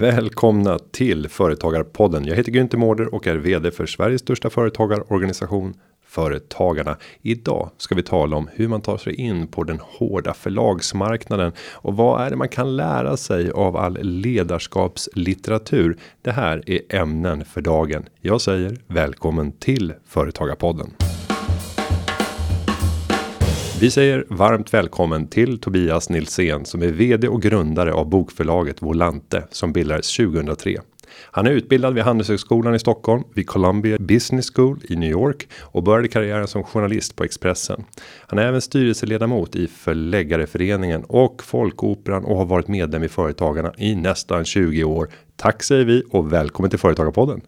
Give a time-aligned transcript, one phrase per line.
[0.00, 2.24] Välkomna till Företagarpodden.
[2.24, 5.74] Jag heter Günther Mårder och är vd för Sveriges största företagarorganisation
[6.06, 6.96] Företagarna.
[7.22, 11.96] Idag ska vi tala om hur man tar sig in på den hårda förlagsmarknaden och
[11.96, 15.98] vad är det man kan lära sig av all ledarskapslitteratur.
[16.22, 18.08] Det här är ämnen för dagen.
[18.20, 20.90] Jag säger välkommen till Företagarpodden.
[23.80, 29.42] Vi säger varmt välkommen till Tobias Nilsén som är vd och grundare av bokförlaget Volante
[29.50, 30.80] som bildades 2003.
[31.30, 35.82] Han är utbildad vid Handelshögskolan i Stockholm, vid Columbia Business School i New York och
[35.82, 37.84] började karriären som journalist på Expressen.
[38.26, 43.94] Han är även styrelseledamot i Förläggareföreningen och Folkoperan och har varit medlem i Företagarna i
[43.94, 45.08] nästan 20 år.
[45.36, 47.40] Tack säger vi och välkommen till Företagarpodden.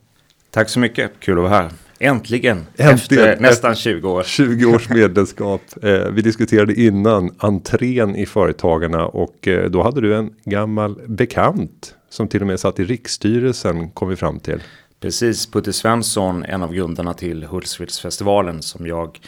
[0.51, 1.71] Tack så mycket, kul att vara här.
[2.03, 4.23] Äntligen, Äntligen efter nästan 20 år.
[4.23, 5.61] 20 års medlemskap.
[5.83, 11.95] Eh, vi diskuterade innan entrén i Företagarna och eh, då hade du en gammal bekant
[12.11, 14.63] som till och med satt i riksstyrelsen kom vi fram till.
[15.01, 19.21] Precis, Putte Svensson, en av grundarna till Hultsfredsfestivalen som jag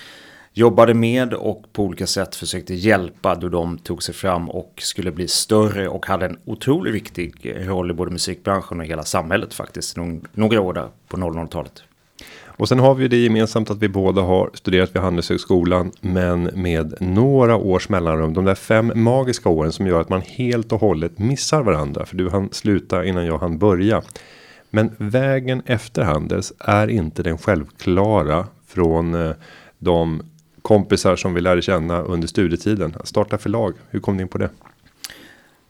[0.52, 5.12] jobbade med och på olika sätt försökte hjälpa då de tog sig fram och skulle
[5.12, 9.96] bli större och hade en otroligt viktig roll i både musikbranschen och hela samhället faktiskt.
[10.32, 11.82] Några år där på 00-talet.
[12.56, 16.94] Och sen har vi det gemensamt att vi båda har studerat vid Handelshögskolan, men med
[17.00, 18.34] några års mellanrum.
[18.34, 22.16] De där fem magiska åren som gör att man helt och hållet missar varandra, för
[22.16, 24.02] du hann sluta innan jag hann börja.
[24.70, 29.32] Men vägen efter Handels är inte den självklara från eh,
[29.78, 30.22] de
[30.62, 32.94] kompisar som vi lärde känna under studietiden.
[33.04, 33.74] Starta förlag.
[33.90, 34.50] Hur kom ni in på det?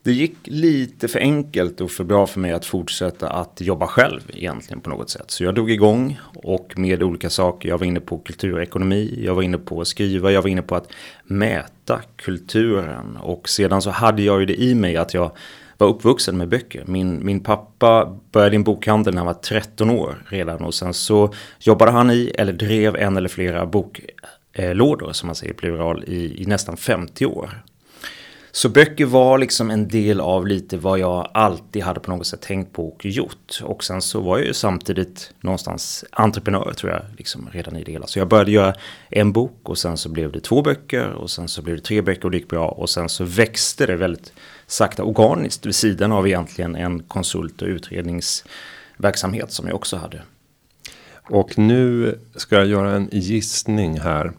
[0.05, 4.21] Det gick lite för enkelt och för bra för mig att fortsätta att jobba själv
[4.35, 5.31] egentligen på något sätt.
[5.31, 7.69] Så jag drog igång och med olika saker.
[7.69, 10.77] Jag var inne på kulturekonomi, jag var inne på att skriva, jag var inne på
[10.77, 10.93] att
[11.25, 13.17] mäta kulturen.
[13.17, 15.31] Och sedan så hade jag ju det i mig att jag
[15.79, 16.85] var uppvuxen med böcker.
[16.87, 20.95] Min, min pappa började i en bokhandel när han var 13 år redan och sen
[20.95, 26.43] så jobbade han i eller drev en eller flera boklådor som man säger plural i,
[26.43, 27.65] i nästan 50 år.
[28.57, 32.41] Så böcker var liksom en del av lite vad jag alltid hade på något sätt
[32.41, 33.61] tänkt på och gjort.
[33.63, 37.93] Och sen så var jag ju samtidigt någonstans entreprenör tror jag, liksom redan i det
[37.93, 38.07] hela.
[38.07, 38.75] Så jag började göra
[39.09, 42.03] en bok och sen så blev det två böcker och sen så blev det tre
[42.03, 42.69] böcker och det gick bra.
[42.69, 44.33] Och sen så växte det väldigt
[44.67, 50.23] sakta organiskt vid sidan av egentligen en konsult och utredningsverksamhet som jag också hade.
[51.31, 54.33] Och nu ska jag göra en gissning här.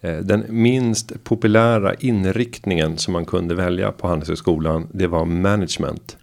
[0.00, 4.88] Eh, den minst populära inriktningen som man kunde välja på Handelshögskolan.
[4.92, 6.16] Det var management.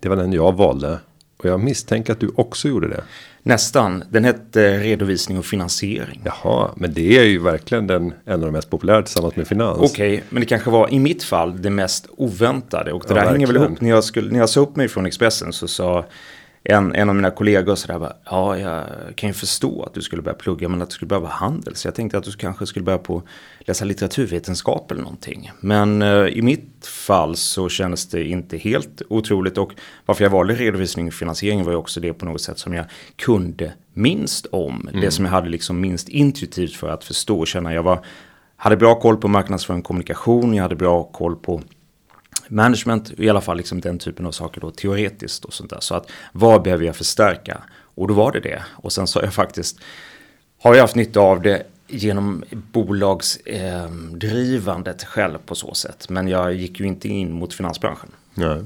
[0.00, 0.98] Det var den jag valde.
[1.36, 3.02] Och jag misstänker att du också gjorde det.
[3.42, 4.04] Nästan.
[4.10, 6.22] Den hette redovisning och finansiering.
[6.24, 9.78] Jaha, men det är ju verkligen den, en av de mest populära tillsammans med finans.
[9.78, 12.92] Okej, okay, men det kanske var i mitt fall det mest oväntade.
[12.92, 13.80] Och det ja, där hänger väl ihop.
[13.80, 16.06] När jag, skulle, när jag sa upp mig från Expressen så sa
[16.70, 18.86] en, en av mina kollegor sådär bara, ja jag
[19.16, 21.76] kan ju förstå att du skulle börja plugga men att du skulle vara handel.
[21.76, 23.22] Så jag tänkte att du kanske skulle börja på
[23.60, 25.50] läsa litteraturvetenskap eller någonting.
[25.60, 29.72] Men eh, i mitt fall så kändes det inte helt otroligt och
[30.06, 32.84] varför jag valde redovisning och finansiering var ju också det på något sätt som jag
[33.16, 34.88] kunde minst om.
[34.88, 35.00] Mm.
[35.00, 37.74] Det som jag hade liksom minst intuitivt för att förstå och känna.
[37.74, 38.04] Jag var,
[38.56, 41.62] hade bra koll på marknadsföring och kommunikation, jag hade bra koll på
[42.48, 45.80] management, i alla fall liksom den typen av saker då teoretiskt och sånt där.
[45.80, 47.62] Så att vad behöver jag förstärka?
[47.94, 48.62] Och då var det det.
[48.74, 49.80] Och sen så har jag faktiskt,
[50.62, 56.08] har jag haft nytta av det genom bolagsdrivandet eh, själv på så sätt.
[56.08, 58.08] Men jag gick ju inte in mot finansbranschen.
[58.34, 58.62] Nej.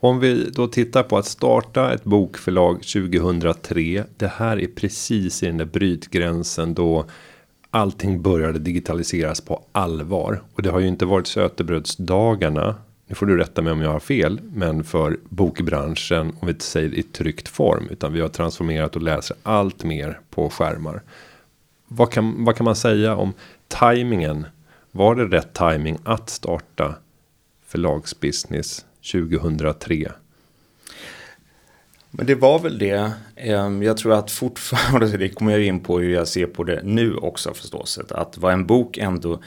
[0.00, 4.04] Om vi då tittar på att starta ett bokförlag 2003.
[4.16, 7.04] Det här är precis i den där brytgränsen då
[7.70, 10.42] allting började digitaliseras på allvar.
[10.54, 12.74] Och det har ju inte varit sötebrödsdagarna
[13.12, 16.64] nu får du rätta mig om jag har fel, men för bokbranschen om vi inte
[16.64, 21.02] säger i tryckt form, utan vi har transformerat och läser allt mer på skärmar.
[21.88, 23.32] Vad kan, vad kan man säga om
[23.68, 24.46] tajmingen?
[24.92, 26.94] Var det rätt timing att starta
[27.66, 30.12] förlagsbusiness 2003?
[32.10, 33.12] Men det var väl det.
[33.36, 36.80] Ehm, jag tror att fortfarande, det kommer jag in på hur jag ser på det
[36.84, 39.40] nu också förstås, att vad en bok ändå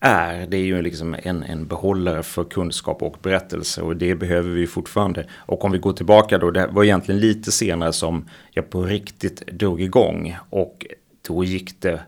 [0.00, 4.50] är, det är ju liksom en, en behållare för kunskap och berättelse och det behöver
[4.50, 5.26] vi fortfarande.
[5.32, 9.46] Och om vi går tillbaka då, det var egentligen lite senare som jag på riktigt
[9.46, 10.86] drog igång och
[11.28, 12.00] då gick det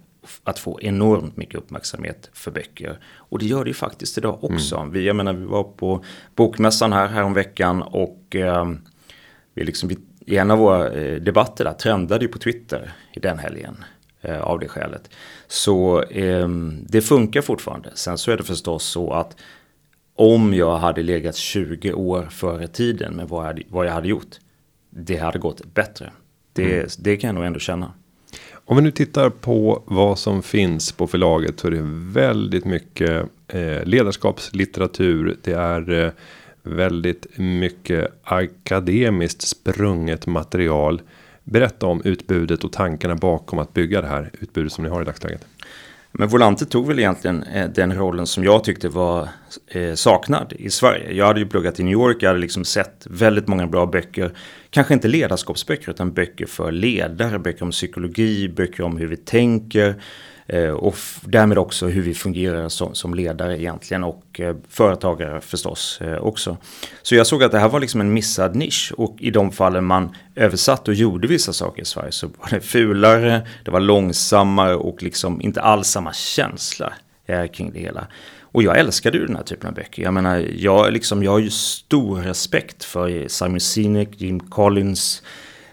[0.45, 2.99] att få enormt mycket uppmärksamhet för böcker.
[3.17, 4.77] Och det gör det ju faktiskt idag också.
[4.77, 4.93] Mm.
[4.93, 6.05] Vi, jag menar, vi var på
[6.35, 8.71] bokmässan här häromveckan och eh,
[9.55, 13.21] vi liksom, vi, i en av våra eh, debatter där trendade ju på Twitter i
[13.21, 13.85] den helgen
[14.23, 15.11] eh, av det skälet.
[15.47, 16.49] Så eh,
[16.89, 17.91] det funkar fortfarande.
[17.95, 19.37] Sen så är det förstås så att
[20.17, 24.09] om jag hade legat 20 år före tiden med vad jag hade, vad jag hade
[24.09, 24.39] gjort.
[24.91, 26.13] det hade gått bättre.
[26.53, 26.87] Det, mm.
[26.99, 27.93] det kan jag nog ändå känna.
[28.65, 31.83] Om vi nu tittar på vad som finns på förlaget så är det
[32.13, 35.37] väldigt mycket eh, ledarskapslitteratur.
[35.43, 36.13] Det är eh,
[36.63, 41.03] väldigt mycket akademiskt sprunget material.
[41.45, 45.05] Berätta om utbudet och tankarna bakom att bygga det här utbudet som ni har i
[45.05, 45.47] dagsläget.
[46.15, 49.29] Men Volante tog väl egentligen eh, den rollen som jag tyckte var
[49.67, 51.13] eh, saknad i Sverige.
[51.13, 54.33] Jag hade ju pluggat i New York, jag hade liksom sett väldigt många bra böcker.
[54.71, 59.95] Kanske inte ledarskapsböcker utan böcker för ledare, böcker om psykologi, böcker om hur vi tänker.
[60.53, 66.01] Eh, och därmed också hur vi fungerar som, som ledare egentligen och eh, företagare förstås
[66.01, 66.57] eh, också.
[67.03, 69.85] Så jag såg att det här var liksom en missad nisch och i de fallen
[69.85, 74.75] man översatt och gjorde vissa saker i Sverige så var det fulare, det var långsammare
[74.75, 76.93] och liksom inte alls samma känsla
[77.27, 78.07] eh, kring det hela.
[78.41, 80.03] Och jag älskade ju den här typen av böcker.
[80.03, 85.23] Jag menar, jag, liksom, jag har ju stor respekt för Simon Sinek, Jim Collins,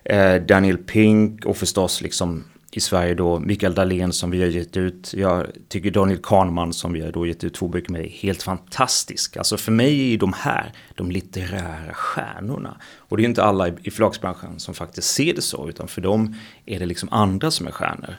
[0.04, 4.78] eh, Daniel Pink och förstås liksom i Sverige då Mikael Dahlén som vi har gett
[4.78, 5.14] ut.
[5.14, 8.44] Jag tycker Daniel Kahneman som vi har då gett ut två böcker med är helt
[8.44, 9.38] fantastisk.
[9.38, 12.78] Alltså för mig är de här de litterära stjärnorna.
[12.98, 16.36] Och det är inte alla i förlagsbranschen som faktiskt ser det så utan för dem
[16.66, 18.16] är det liksom andra som är stjärnor.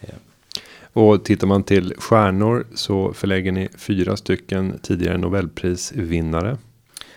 [0.00, 0.14] Eh.
[0.92, 6.58] Och tittar man till stjärnor så förlägger ni fyra stycken tidigare Nobelprisvinnare.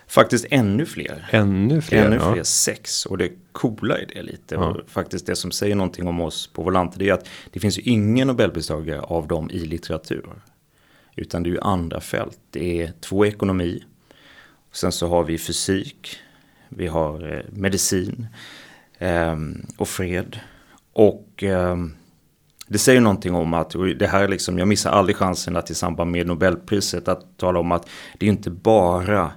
[0.07, 1.29] Faktiskt ännu fler.
[1.31, 2.05] Ännu fler.
[2.05, 2.43] Ännu fler, ja.
[2.43, 3.05] sex.
[3.05, 4.55] Och det coola i det lite.
[4.55, 4.65] Ja.
[4.65, 6.99] Och faktiskt det som säger någonting om oss på Volante.
[6.99, 10.29] Det är att det finns ju ingen Nobelpristagare av dem i litteratur.
[11.15, 12.39] Utan det är ju andra fält.
[12.49, 13.83] Det är två ekonomi.
[14.71, 16.17] Sen så har vi fysik.
[16.69, 18.27] Vi har eh, medicin.
[18.97, 19.35] Eh,
[19.77, 20.39] och fred.
[20.93, 21.77] Och eh,
[22.67, 25.75] det säger någonting om att, och det här liksom, jag missar aldrig chansen att i
[25.75, 29.31] samband med Nobelpriset att tala om att det är inte bara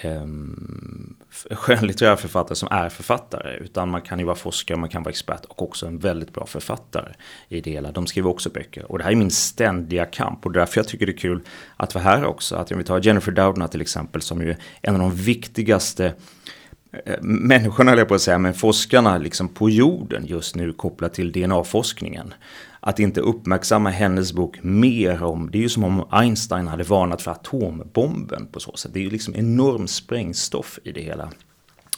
[0.00, 1.16] Ehm,
[1.50, 3.56] um, skönlitterära författare som är författare.
[3.56, 6.46] Utan man kan ju vara forskare, man kan vara expert och också en väldigt bra
[6.46, 7.12] författare
[7.48, 7.92] i det hela.
[7.92, 8.92] De skriver också böcker.
[8.92, 11.40] Och det här är min ständiga kamp och därför jag tycker det är kul
[11.76, 12.56] att vara här också.
[12.56, 16.14] Att om vi tar Jennifer Doudna till exempel som ju är en av de viktigaste
[17.06, 21.32] eh, människorna, eller på att säga, men forskarna liksom på jorden just nu kopplat till
[21.32, 22.34] DNA-forskningen
[22.86, 27.22] att inte uppmärksamma hennes bok mer om, det är ju som om Einstein hade varnat
[27.22, 28.90] för atombomben på så sätt.
[28.94, 31.28] Det är ju liksom enorm sprängstoff i det hela.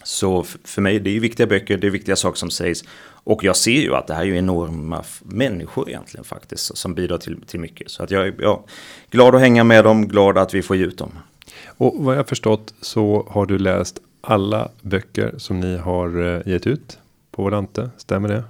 [0.02, 2.84] Så för mig, det är ju viktiga böcker, det är viktiga saker som sägs.
[3.04, 7.18] Och jag ser ju att det här är ju enorma människor egentligen faktiskt, som bidrar
[7.18, 7.90] till, till mycket.
[7.90, 8.64] Så att jag är ja,
[9.10, 11.10] glad att hänga med dem, glad att vi får ge ut dem.
[11.66, 16.66] Och vad jag förstått så har du läst alla böcker som ni har eh, gett
[16.66, 16.98] ut
[17.30, 18.44] på Volante, stämmer det?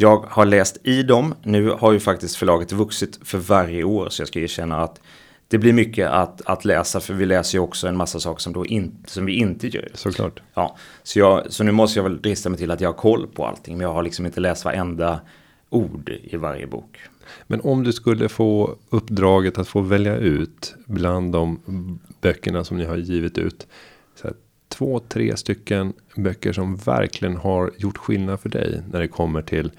[0.00, 1.34] Jag har läst i dem.
[1.42, 5.00] Nu har ju faktiskt förlaget vuxit för varje år så jag ska erkänna att
[5.48, 8.52] det blir mycket att, att läsa för vi läser ju också en massa saker som,
[8.52, 9.88] då in, som vi inte gör.
[9.94, 10.42] Såklart.
[10.54, 13.26] Ja, så, jag, så nu måste jag väl drista mig till att jag har koll
[13.26, 15.20] på allting men jag har liksom inte läst varenda
[15.70, 16.98] ord i varje bok.
[17.46, 21.60] Men om du skulle få uppdraget att få välja ut bland de
[22.20, 23.66] böckerna som ni har givit ut.
[24.70, 29.70] Två, tre stycken böcker som verkligen har gjort skillnad för dig när det kommer till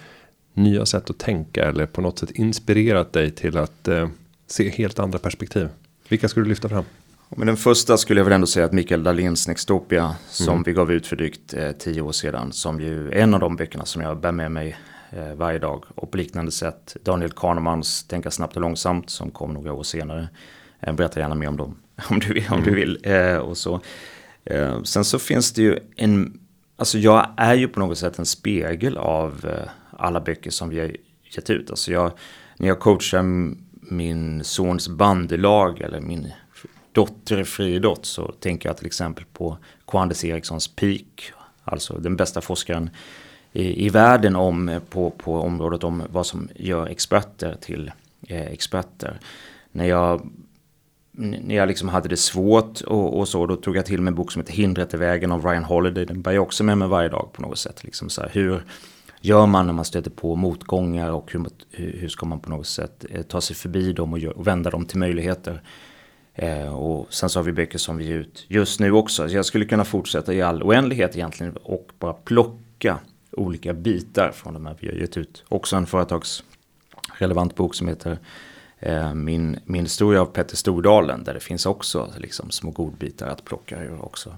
[0.54, 4.10] nya sätt att tänka eller på något sätt inspirerat dig till att eh,
[4.48, 5.70] se helt andra perspektiv.
[6.10, 6.84] Vilka skulle du lyfta fram?
[7.30, 10.64] Men den första skulle jag väl ändå säga att Mikael Dahléns Nextopia som mm.
[10.64, 13.56] vi gav ut för drygt eh, tio år sedan som ju är en av de
[13.56, 14.78] böckerna som jag bär med mig
[15.10, 19.54] eh, varje dag och på liknande sätt Daniel Kahnemans Tänka snabbt och långsamt som kom
[19.54, 20.30] några år senare.
[20.80, 21.76] Eh, berätta gärna mer om dem
[22.10, 22.66] om du, om mm.
[22.66, 23.00] du vill.
[23.04, 23.82] Eh, och så.
[24.46, 26.40] Eh, sen så finns det ju en,
[26.76, 30.80] alltså jag är ju på något sätt en spegel av eh, alla böcker som vi
[30.80, 30.96] har
[31.36, 31.70] gett ut.
[31.70, 32.12] Alltså jag,
[32.58, 33.24] när jag coachar
[33.92, 36.32] min sons bandelag eller min
[36.92, 39.58] dotter Fridott så tänker jag till exempel på
[39.88, 41.34] Quandes Erikssons Peak.
[41.64, 42.90] Alltså den bästa forskaren
[43.52, 47.92] i, i världen om, eh, på, på området om vad som gör experter till
[48.28, 49.20] eh, experter.
[49.72, 50.30] När jag
[51.12, 54.16] när jag liksom hade det svårt och, och, så, då tog jag till mig en
[54.16, 56.06] bok som heter Hindret i vägen av Ryan Holiday.
[56.06, 57.84] Den bär jag också med mig varje dag på något sätt.
[57.84, 58.64] Liksom så här, hur
[59.22, 63.06] gör man när man stöter på motgångar och hur, hur ska man på något sätt
[63.10, 65.62] eh, ta sig förbi dem och, gör, och vända dem till möjligheter.
[66.34, 69.30] Eh, och sen så har vi böcker som vi ger ut just nu också.
[69.30, 73.00] Så jag skulle kunna fortsätta i all oändlighet egentligen och bara plocka
[73.32, 75.44] olika bitar från de här vi har gett ut.
[75.50, 78.20] Också en företagsrelevant bok som heter
[78.84, 83.46] Eh, min, min historia av Petter Stordalen där det finns också liksom, små godbitar att
[83.46, 84.36] plocka ur också.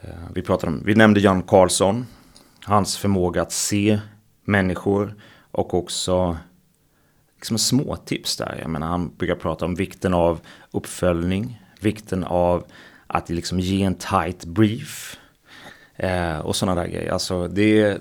[0.00, 2.06] Eh, vi, pratade om, vi nämnde Jan Karlsson,
[2.64, 4.00] hans förmåga att se
[4.44, 5.14] människor
[5.50, 6.36] och också
[7.36, 8.58] liksom små tips där.
[8.60, 10.40] Jag menar, han brukar prata om vikten av
[10.70, 12.64] uppföljning, vikten av
[13.06, 15.18] att liksom ge en tight brief.
[15.96, 17.12] Eh, och sådana där grejer.
[17.12, 17.98] Alltså det,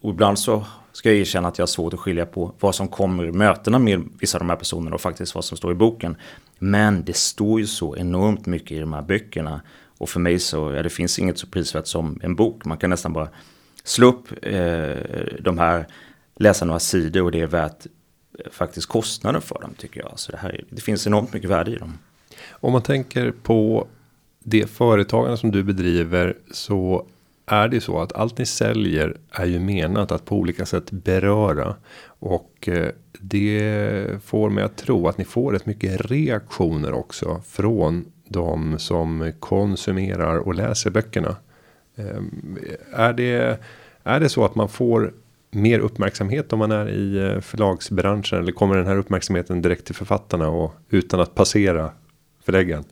[0.00, 0.64] och ibland så
[0.96, 3.78] ska jag erkänna att jag har svårt att skilja på vad som kommer i mötena
[3.78, 6.16] med vissa av de här personerna och faktiskt vad som står i boken.
[6.58, 9.60] Men det står ju så enormt mycket i de här böckerna.
[9.98, 12.64] Och för mig så, ja det finns inget så prisvärt som en bok.
[12.64, 13.28] Man kan nästan bara
[13.84, 15.86] slå upp eh, de här,
[16.36, 17.86] läsa några sidor och det är värt
[18.38, 20.12] eh, faktiskt kostnaden för dem tycker jag.
[20.18, 21.98] Så det, här, det finns enormt mycket värde i dem.
[22.50, 23.88] Om man tänker på
[24.44, 27.06] det företagande som du bedriver så
[27.46, 31.76] är det så att allt ni säljer är ju menat att på olika sätt beröra
[32.06, 38.04] och eh, det får mig att tro att ni får rätt mycket reaktioner också från
[38.28, 41.36] de som konsumerar och läser böckerna.
[41.96, 42.58] Ehm,
[42.92, 43.58] är det
[44.02, 45.12] är det så att man får
[45.50, 49.94] mer uppmärksamhet om man är i eh, förlagsbranschen eller kommer den här uppmärksamheten direkt till
[49.94, 51.90] författarna och utan att passera
[52.44, 52.84] förläggaren?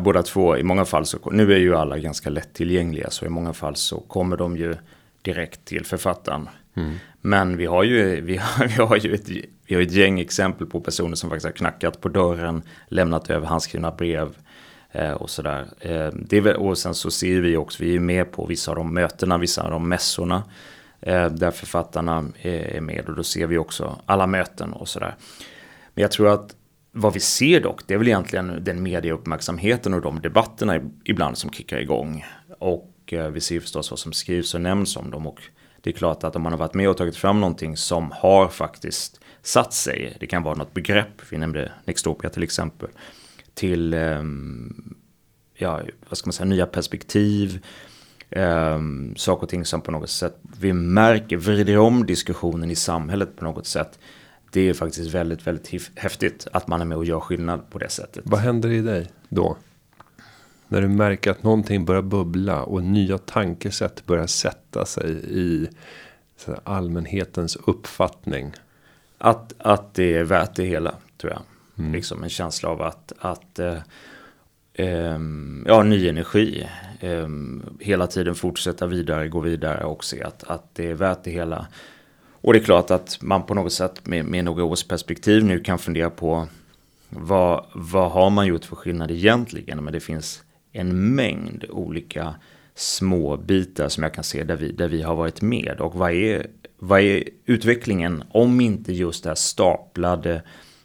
[0.00, 3.52] Båda två, i många fall så, nu är ju alla ganska lättillgängliga så i många
[3.52, 4.76] fall så kommer de ju
[5.22, 6.48] direkt till författaren.
[6.74, 6.94] Mm.
[7.20, 9.28] Men vi har ju, vi har, vi har ju ett,
[9.66, 13.46] vi har ett gäng exempel på personer som faktiskt har knackat på dörren, lämnat över
[13.46, 14.36] handskrivna brev
[14.92, 15.66] eh, och sådär.
[15.80, 18.76] Eh, det är, och sen så ser vi också, vi är med på vissa av
[18.76, 20.42] de mötena, vissa av de mässorna
[21.00, 25.14] eh, där författarna är med och då ser vi också alla möten och sådär.
[25.94, 26.56] Men jag tror att
[26.96, 31.50] vad vi ser dock, det är väl egentligen den medieuppmärksamheten och de debatterna ibland som
[31.50, 32.24] kickar igång.
[32.58, 35.26] Och eh, vi ser förstås vad som skrivs och nämns om dem.
[35.26, 35.42] Och
[35.80, 38.48] det är klart att om man har varit med och tagit fram någonting som har
[38.48, 42.88] faktiskt satt sig, det kan vara något begrepp, vi nämnde Nextopia till exempel,
[43.54, 44.94] till ehm,
[45.54, 47.64] ja, vad ska man säga, nya perspektiv,
[48.30, 53.36] ehm, saker och ting som på något sätt vi märker, vrider om diskussionen i samhället
[53.36, 53.98] på något sätt
[54.54, 57.88] det är faktiskt väldigt, väldigt häftigt att man är med och gör skillnad på det
[57.88, 58.24] sättet.
[58.26, 59.56] Vad händer i dig då?
[60.68, 65.68] När du märker att någonting börjar bubbla och nya tankesätt börjar sätta sig i
[66.64, 68.52] allmänhetens uppfattning.
[69.18, 71.42] Att, att det är värt det hela, tror jag.
[71.78, 71.92] Mm.
[71.92, 73.78] Liksom en känsla av att, att eh,
[74.74, 75.18] eh,
[75.66, 76.68] ja, ny energi.
[77.00, 77.28] Eh,
[77.80, 81.66] hela tiden fortsätta vidare, gå vidare och se att, att det är värt det hela.
[82.44, 85.60] Och det är klart att man på något sätt med, med några års perspektiv nu
[85.60, 86.46] kan fundera på
[87.08, 89.84] vad, vad har man gjort för skillnad egentligen?
[89.84, 92.34] Men det finns en mängd olika
[92.74, 95.80] små bitar som jag kan se där vi, där vi har varit med.
[95.80, 96.46] Och vad är,
[96.78, 100.42] vad är utvecklingen om inte just det här staplade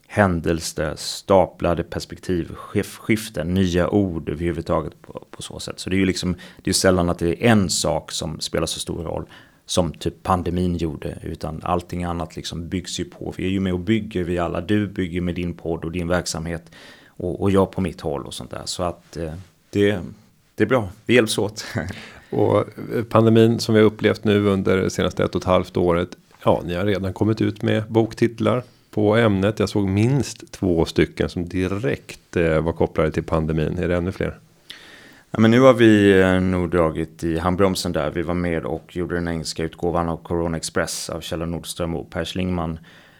[0.07, 2.53] händelser, staplade perspektiv,
[2.85, 5.79] skiften, nya ord överhuvudtaget på, på så sätt.
[5.79, 8.65] Så det är ju liksom, det är sällan att det är en sak som spelar
[8.65, 9.25] så stor roll
[9.69, 13.33] som typ pandemin gjorde, utan allting annat liksom byggs ju på.
[13.37, 14.61] Vi är ju med och bygger, vi alla.
[14.61, 16.71] Du bygger med din podd och din verksamhet
[17.07, 18.61] och, och jag på mitt håll och sånt där.
[18.65, 19.33] Så att eh,
[19.69, 19.99] det,
[20.55, 21.65] det är bra, vi hjälps åt.
[22.29, 25.77] och eh, pandemin som vi har upplevt nu under det senaste ett och ett halvt
[25.77, 26.09] året.
[26.43, 29.59] Ja, ni har redan kommit ut med boktitlar på ämnet.
[29.59, 33.77] Jag såg minst två stycken som direkt eh, var kopplade till pandemin.
[33.77, 34.39] Är det ännu fler?
[35.31, 38.11] Ja, men nu har vi eh, nog dragit i handbromsen där.
[38.11, 42.09] Vi var med och gjorde den engelska utgåvan av Corona Express av Kjell Nordström och
[42.09, 42.79] Per Schlingman.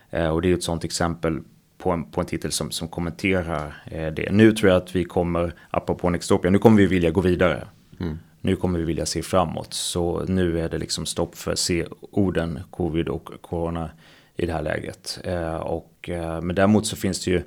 [0.09, 1.39] Eh, och det är ett sånt exempel
[1.77, 4.31] på en, på en titel som, som kommenterar eh, det.
[4.31, 7.67] Nu tror jag att vi kommer, apropå Nextopia, nu kommer vi vilja gå vidare.
[7.99, 8.19] Mm.
[8.41, 9.73] Nu kommer vi vilja se framåt.
[9.73, 13.89] Så nu är det liksom stopp för C-orden, covid och corona
[14.35, 15.19] i det här läget.
[15.61, 16.09] och,
[16.41, 17.41] men däremot så finns det ju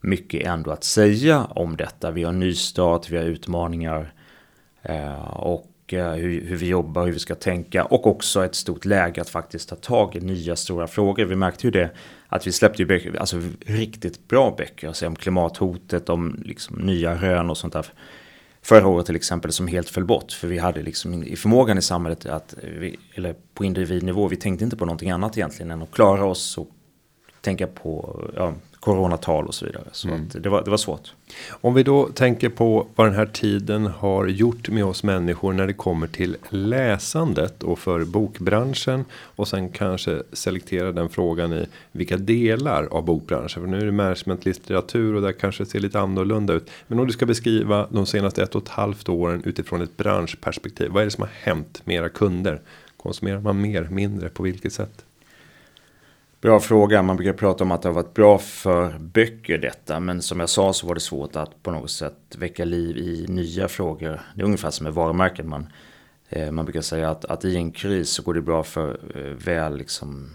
[0.00, 2.10] mycket ändå att säga om detta.
[2.10, 4.12] Vi har nystart, vi har utmaningar
[4.82, 8.84] eh, och eh, hur, hur, vi jobbar, hur vi ska tänka och också ett stort
[8.84, 11.24] läge att faktiskt ta tag i nya stora frågor.
[11.24, 11.90] Vi märkte ju det
[12.28, 17.14] att vi släppte ju böcker, alltså riktigt bra böcker, alltså om klimathotet, om liksom nya
[17.14, 17.86] rön och sånt där.
[18.62, 21.82] Förra året till exempel som helt föll bort för vi hade liksom i förmågan i
[21.82, 25.90] samhället att vi, eller på individnivå, vi tänkte inte på någonting annat egentligen än att
[25.90, 26.68] klara oss och
[27.40, 29.84] tänka på ja, coronatal och så vidare.
[29.92, 30.28] Så mm.
[30.34, 31.12] det, var, det var svårt.
[31.50, 35.66] Om vi då tänker på vad den här tiden har gjort med oss människor när
[35.66, 42.16] det kommer till läsandet och för bokbranschen och sen kanske selektera den frågan i vilka
[42.16, 43.62] delar av bokbranschen.
[43.62, 46.70] För nu är det managementlitteratur och där kanske det ser lite annorlunda ut.
[46.86, 50.90] Men om du ska beskriva de senaste ett och ett halvt åren utifrån ett branschperspektiv.
[50.90, 52.60] Vad är det som har hänt med era kunder?
[52.96, 55.04] Konsumerar man mer, mindre, på vilket sätt?
[56.40, 57.02] Bra fråga.
[57.02, 60.00] Man brukar prata om att det har varit bra för böcker detta.
[60.00, 63.26] Men som jag sa så var det svårt att på något sätt väcka liv i
[63.28, 64.20] nya frågor.
[64.34, 65.48] Det är ungefär som med varumärken.
[65.48, 65.66] Man,
[66.28, 69.22] eh, man brukar säga att, att i en kris så går det bra för eh,
[69.22, 70.30] väl liksom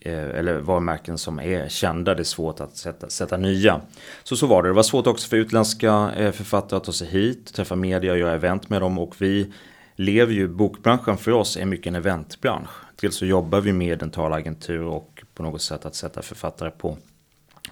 [0.00, 2.14] eh, eller varumärken som är kända.
[2.14, 3.80] Det är svårt att sätta, sätta nya.
[4.22, 4.68] Så så var det.
[4.68, 8.18] Det var svårt också för utländska eh, författare att ta sig hit, träffa media och
[8.18, 8.98] göra event med dem.
[8.98, 9.52] Och vi
[9.96, 12.70] lever ju bokbranschen för oss är mycket en eventbransch.
[13.00, 16.98] Dels så jobbar vi med en talagentur och på något sätt att sätta författare på,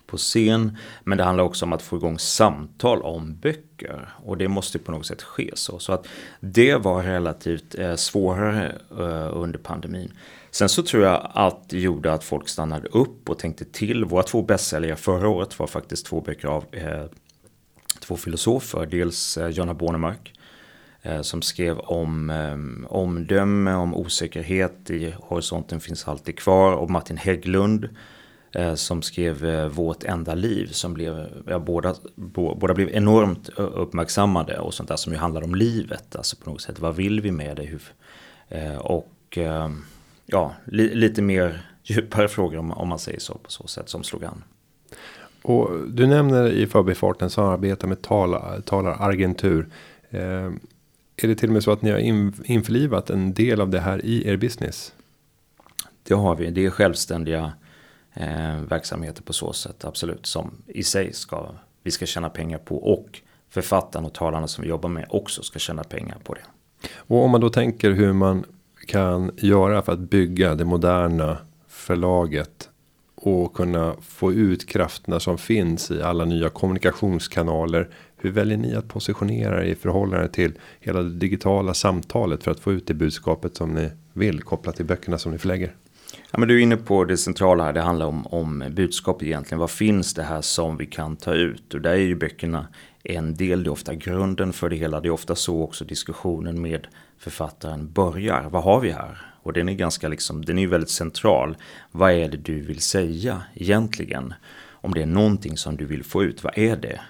[0.07, 0.79] på scen.
[1.05, 4.09] Men det handlar också om att få igång samtal om böcker.
[4.25, 5.79] Och det måste på något sätt ske så.
[5.79, 6.07] Så att
[6.41, 10.13] det var relativt eh, svårare eh, under pandemin.
[10.51, 14.05] Sen så tror jag att det gjorde att folk stannade upp och tänkte till.
[14.05, 17.05] Våra två bästsäljare förra året var faktiskt två böcker av eh,
[18.01, 18.87] två filosofer.
[18.87, 20.43] Dels eh, Jonna Bornemark eh,
[21.07, 26.73] Eh, som skrev om eh, omdöme, om osäkerhet i horisonten finns alltid kvar.
[26.73, 27.89] Och Martin Hägglund
[28.53, 31.95] eh, som skrev eh, Vårt enda liv som blev, ja, båda,
[32.57, 36.17] båda blev enormt eh, uppmärksammade och sånt där som ju handlar om livet.
[36.17, 37.63] Alltså på något sätt, vad vill vi med det?
[37.63, 37.83] Hur,
[38.49, 39.71] eh, och eh,
[40.27, 44.03] ja, li, lite mer djupare frågor om, om man säger så på så sätt som
[44.03, 44.45] slog an.
[45.43, 49.69] Och du nämner i förbifarten samarbete med tala talaragentur.
[50.11, 50.51] Eh,
[51.25, 53.81] är det till och med så att ni har in, införlivat en del av det
[53.81, 54.93] här i er business?
[56.03, 56.51] Det har vi.
[56.51, 57.53] Det är självständiga
[58.15, 59.85] eh, verksamheter på så sätt.
[59.85, 60.27] Absolut.
[60.27, 61.51] Som i sig ska
[61.83, 62.77] vi ska tjäna pengar på.
[62.77, 66.41] Och författarna och talarna som vi jobbar med också ska tjäna pengar på det.
[66.97, 68.45] Och om man då tänker hur man
[68.87, 72.69] kan göra för att bygga det moderna förlaget
[73.15, 77.89] och kunna få ut krafterna som finns i alla nya kommunikationskanaler.
[78.27, 82.61] Hur väljer ni att positionera er i förhållande till hela det digitala samtalet för att
[82.61, 85.75] få ut det budskapet som ni vill kopplat till böckerna som ni förlägger?
[86.31, 87.73] Ja, men du är inne på det centrala här.
[87.73, 89.59] Det handlar om, om budskap egentligen.
[89.59, 91.75] Vad finns det här som vi kan ta ut?
[91.75, 92.67] Och där är ju böckerna
[93.03, 93.63] en del.
[93.63, 95.01] Det är ofta grunden för det hela.
[95.01, 96.87] Det är ofta så också diskussionen med
[97.19, 98.49] författaren börjar.
[98.51, 99.33] Vad har vi här?
[99.43, 101.57] Och den är ganska liksom, den är väldigt central.
[101.93, 104.35] Vad är det du vill säga egentligen?
[104.69, 107.01] Om det är någonting som du vill få ut, vad är det?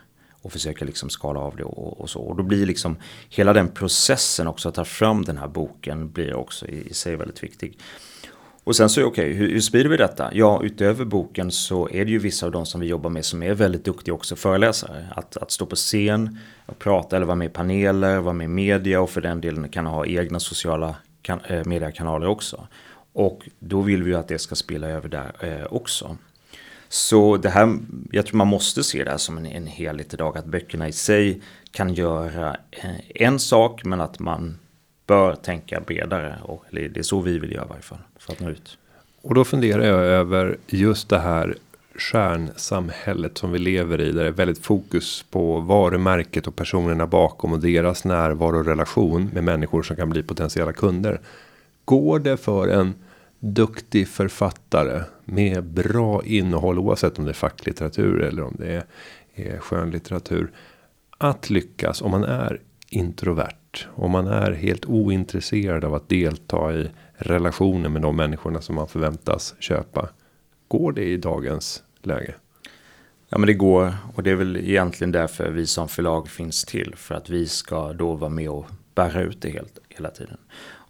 [0.47, 2.21] Och försöka liksom skala av det och, och så.
[2.21, 2.97] Och då blir liksom
[3.29, 7.17] hela den processen också att ta fram den här boken blir också i, i sig
[7.17, 7.79] väldigt viktig.
[8.65, 10.31] Och sen så okej, okay, hur, hur sprider vi detta?
[10.33, 13.43] Ja, utöver boken så är det ju vissa av de som vi jobbar med som
[13.43, 15.07] är väldigt duktiga också föreläsare.
[15.17, 18.49] Att, att stå på scen och prata eller vara med i paneler, vara med i
[18.49, 22.67] media och för den delen kan ha egna sociala kan, eh, mediekanaler också.
[23.13, 26.17] Och då vill vi ju att det ska spela över där eh, också.
[26.89, 27.79] Så det här,
[28.11, 30.39] jag tror man måste se det här som en, en helhet idag.
[30.39, 34.59] Att böckerna i sig kan göra eh, en sak men att man
[35.07, 36.39] bör tänka bredare.
[36.43, 37.99] Och det är så vi vill göra i varje fall.
[38.19, 38.79] För att nå ut.
[39.23, 41.57] Och då funderar jag över just det här
[41.99, 44.13] stjärnsamhället som vi lever i.
[44.13, 49.31] Där det är väldigt fokus på varumärket och personerna bakom och deras närvaro och relation
[49.35, 51.21] med människor som kan bli potentiella kunder.
[51.85, 52.95] Går det för en
[53.55, 58.85] duktig författare med bra innehåll oavsett om det är facklitteratur eller om det är,
[59.35, 60.53] är skönlitteratur.
[61.19, 63.87] Att lyckas om man är introvert.
[63.95, 68.89] Om man är helt ointresserad av att delta i relationer med de människorna som man
[68.89, 70.09] förväntas köpa.
[70.69, 72.35] Går det i dagens läge?
[73.29, 76.95] Ja men det går och det är väl egentligen därför vi som förlag finns till.
[76.97, 80.39] För att vi ska då vara med och bära ut det helt, hela tiden.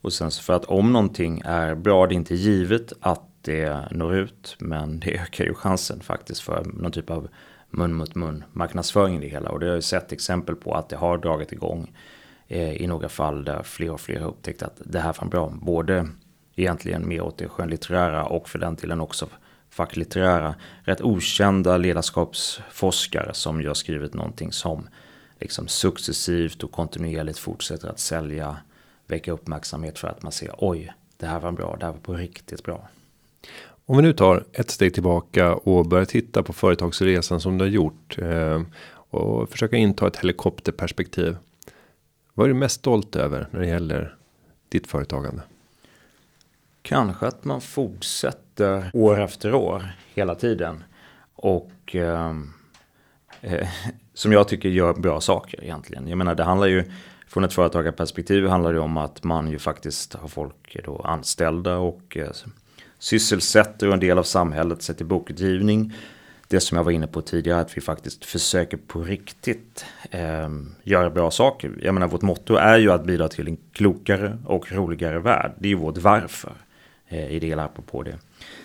[0.01, 3.89] Och sen så för att om någonting är bra, det är inte givet att det
[3.91, 4.57] når ut.
[4.59, 7.29] Men det ökar ju chansen faktiskt för någon typ av
[7.71, 9.51] mun mot mun marknadsföring i det hela.
[9.51, 11.93] Och det har jag sett exempel på att det har dragit igång
[12.49, 15.53] eh, i några fall där fler och fler har upptäckt att det här var bra.
[15.63, 16.09] Både
[16.55, 19.27] egentligen mer åt det skönlitterära och för den delen också
[19.71, 20.55] facklitterära,
[20.85, 24.89] rätt okända ledarskapsforskare som ju har skrivit någonting som
[25.41, 28.57] liksom successivt och kontinuerligt fortsätter att sälja,
[29.07, 32.15] väcka uppmärksamhet för att man ser oj, det här var bra, det här var på
[32.15, 32.89] riktigt bra.
[33.87, 37.71] Om vi nu tar ett steg tillbaka och börjar titta på företagsresan som du har
[37.71, 38.63] gjort eh,
[39.11, 41.37] och försöka inta ett helikopterperspektiv.
[42.35, 44.17] Vad är du mest stolt över när det gäller
[44.69, 45.43] ditt företagande?
[46.83, 50.85] Kanske att man fortsätter år efter år hela tiden.
[51.35, 52.53] Och ehm,
[53.41, 53.69] eh,
[54.15, 56.09] som jag tycker gör bra saker egentligen.
[56.09, 56.85] Jag menar det handlar ju
[57.27, 62.17] från ett företagarperspektiv handlar det om att man ju faktiskt har folk då anställda och
[62.17, 62.31] eh,
[62.99, 65.93] sysselsätter en del av samhället sett bokutgivning.
[66.49, 70.49] Det som jag var inne på tidigare att vi faktiskt försöker på riktigt eh,
[70.83, 71.73] göra bra saker.
[71.83, 75.53] Jag menar vårt motto är ju att bidra till en klokare och roligare värld.
[75.59, 76.53] Det är ju vårt varför
[77.09, 78.19] eh, i det hela apropå det.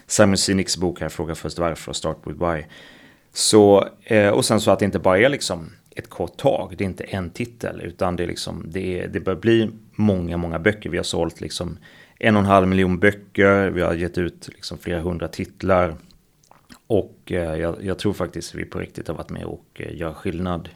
[0.07, 2.63] Simon Siniks bok här, Fråga först varför, Start with why.
[3.33, 6.83] Så, eh, och sen så att det inte bara är liksom ett kort tag, det
[6.83, 10.59] är inte en titel, utan det, är liksom, det, är, det bör bli många, många
[10.59, 10.89] böcker.
[10.89, 11.77] Vi har sålt liksom
[12.19, 15.95] en och en halv miljon böcker, vi har gett ut liksom flera hundra titlar.
[16.87, 20.13] Och eh, jag, jag, tror faktiskt vi på riktigt har varit med och eh, gör
[20.13, 20.69] skillnad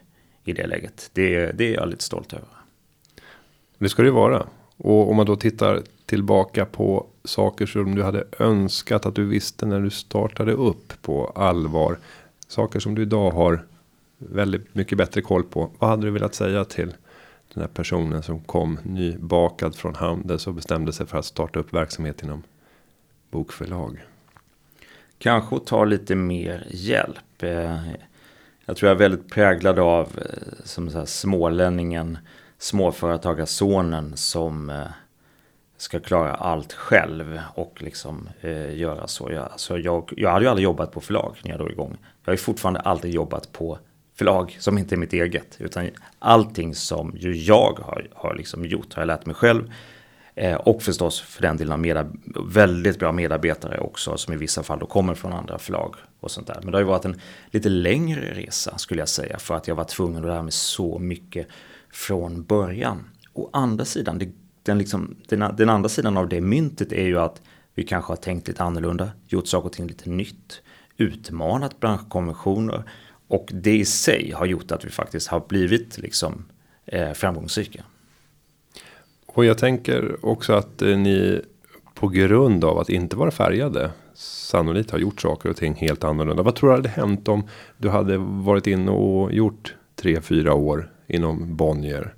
[0.44, 1.10] i det läget.
[1.12, 2.48] Det, det är jag lite stolt över.
[3.78, 4.46] Det ska det vara.
[4.76, 9.66] Och om man då tittar tillbaka på saker som du hade önskat att du visste
[9.66, 11.98] när du startade upp på allvar.
[12.48, 13.64] Saker som du idag har
[14.18, 15.70] väldigt mycket bättre koll på.
[15.78, 16.94] Vad hade du velat säga till
[17.54, 21.74] den här personen som kom nybakad från Handels och bestämde sig för att starta upp
[21.74, 22.42] verksamhet inom
[23.30, 24.04] bokförlag?
[25.18, 27.42] Kanske ta lite mer hjälp.
[27.42, 27.78] Eh,
[28.64, 32.18] jag tror jag är väldigt präglad av eh, som så här, smålänningen,
[32.58, 34.86] småföretagarsonen som eh,
[35.76, 39.32] ska klara allt själv och liksom eh, göra så.
[39.32, 41.96] Jag, alltså jag, jag hade ju aldrig jobbat på förlag när jag drog igång.
[42.00, 43.78] Jag har ju fortfarande aldrig jobbat på
[44.16, 45.56] förlag som inte är mitt eget.
[45.58, 49.72] Utan allting som ju jag har, har liksom gjort har jag lärt mig själv.
[50.34, 54.78] Eh, och förstås för den delen av väldigt bra medarbetare också som i vissa fall
[54.78, 56.58] då kommer från andra förlag och sånt där.
[56.62, 59.74] Men det har ju varit en lite längre resa skulle jag säga för att jag
[59.74, 61.46] var tvungen att lära mig så mycket
[61.92, 63.04] från början.
[63.32, 64.28] Å andra sidan, det,
[64.62, 67.42] den, liksom, den, den andra sidan av det myntet är ju att
[67.74, 70.62] vi kanske har tänkt lite annorlunda, gjort saker och ting lite nytt,
[70.96, 72.82] utmanat branschkonventioner
[73.28, 76.44] och det i sig har gjort att vi faktiskt har blivit liksom
[76.86, 77.84] eh, framgångsrika.
[79.26, 81.42] Och jag tänker också att eh, ni
[81.94, 86.42] på grund av att inte vara färgade sannolikt har gjort saker och ting helt annorlunda.
[86.42, 90.92] Vad tror du hade hänt om du hade varit inne och gjort tre, fyra år
[91.06, 92.14] inom Bonnier?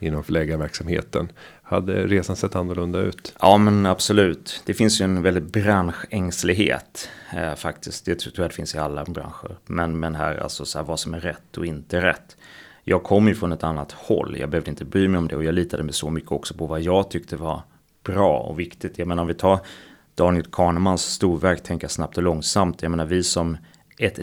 [0.00, 1.28] Inom förläggarverksamheten.
[1.70, 3.34] Hade resan sett annorlunda ut?
[3.40, 4.62] Ja men absolut.
[4.66, 8.04] Det finns ju en väldigt branschängslighet eh, faktiskt.
[8.04, 9.58] Det tror jag det finns i alla branscher.
[9.66, 12.36] Men, men här alltså så här, vad som är rätt och inte rätt.
[12.84, 14.36] Jag kom ju från ett annat håll.
[14.38, 16.66] Jag behövde inte bry mig om det och jag litade mig så mycket också på
[16.66, 17.62] vad jag tyckte var
[18.04, 18.98] bra och viktigt.
[18.98, 19.58] Jag menar om vi tar
[20.14, 22.82] Daniel Kahnemans storverk Tänka snabbt och långsamt.
[22.82, 23.56] Jag menar vi som
[23.98, 24.18] ett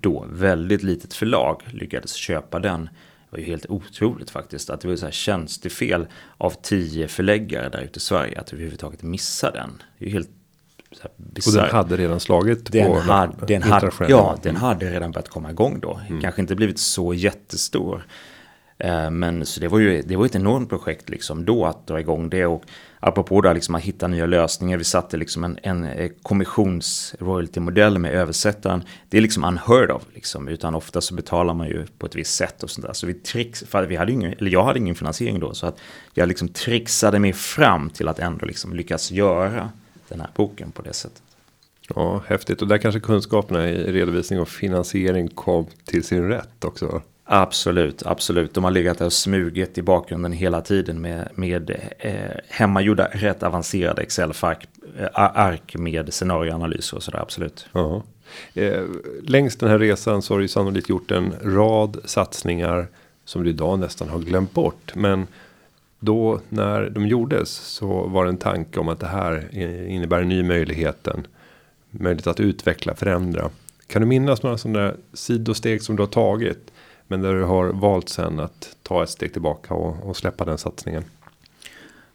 [0.00, 2.88] då väldigt litet förlag lyckades köpa den.
[3.30, 6.06] Det var ju helt otroligt faktiskt att det var så här tjänstefel
[6.38, 9.82] av tio förläggare där ute i Sverige att överhuvudtaget missa den.
[9.98, 10.30] Det är ju helt
[11.46, 15.28] och den hade redan slagit den på hade, den hade, Ja, den hade redan börjat
[15.28, 16.00] komma igång då.
[16.08, 16.20] Mm.
[16.20, 18.06] Kanske inte blivit så jättestor.
[18.78, 22.00] Eh, men så det var ju det var ett enormt projekt liksom då att dra
[22.00, 22.46] igång det.
[22.46, 22.62] Och
[23.00, 24.78] apropå det liksom att hitta nya lösningar.
[24.78, 28.84] Vi satte liksom en, en eh, kommissions royalty-modell med översättaren.
[29.08, 30.48] Det är liksom unheard of liksom.
[30.48, 32.92] Utan ofta så betalar man ju på ett visst sätt och sånt där.
[32.92, 35.54] Så vi trix, för vi hade ingen, eller jag hade ingen finansiering då.
[35.54, 35.78] Så att
[36.14, 39.70] jag liksom trixade mig fram till att ändå liksom lyckas göra
[40.08, 41.22] den här boken på det sättet.
[41.94, 42.62] Ja, häftigt.
[42.62, 47.02] Och där kanske kunskaperna i redovisning och finansiering kom till sin rätt också.
[47.30, 48.54] Absolut, absolut.
[48.54, 52.14] De har legat och smugit i bakgrunden hela tiden med, med eh,
[52.48, 57.66] hemmagjorda rätt avancerade Excel-ark eh, med scenarioanalyser och sådär, absolut.
[57.72, 58.02] Ja.
[58.54, 58.82] Eh,
[59.22, 62.86] längs den här resan så har du sannolikt gjort en rad satsningar
[63.24, 64.94] som du idag nästan har glömt bort.
[64.94, 65.26] Men
[66.00, 70.22] då när de gjordes så var det en tanke om att det här eh, innebär
[70.22, 71.26] en ny möjligheten.
[71.90, 73.50] Möjlighet att utveckla, förändra.
[73.86, 76.72] Kan du minnas några sådana sidosteg som du har tagit?
[77.08, 80.58] Men där du har valt sen att ta ett steg tillbaka och, och släppa den
[80.58, 81.04] satsningen.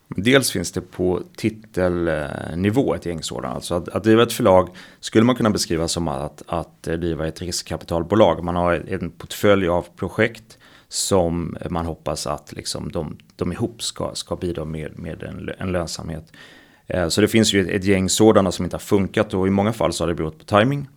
[0.07, 3.55] Dels finns det på titelnivå ett gäng sådana.
[3.55, 7.41] Alltså att, att driva ett förlag skulle man kunna beskriva som att, att driva ett
[7.41, 8.43] riskkapitalbolag.
[8.43, 14.11] Man har en portfölj av projekt som man hoppas att liksom de, de ihop ska,
[14.13, 16.33] ska bidra med, med en, en lönsamhet.
[16.87, 19.73] Eh, så det finns ju ett gäng sådana som inte har funkat och i många
[19.73, 20.87] fall så har det berott på timing.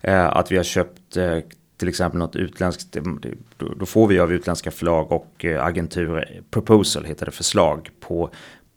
[0.00, 1.38] Eh, att vi har köpt eh,
[1.78, 2.96] till exempel något utländskt,
[3.78, 8.30] då får vi av utländska förlag och eh, agenturer, eh, proposal heter det, förslag på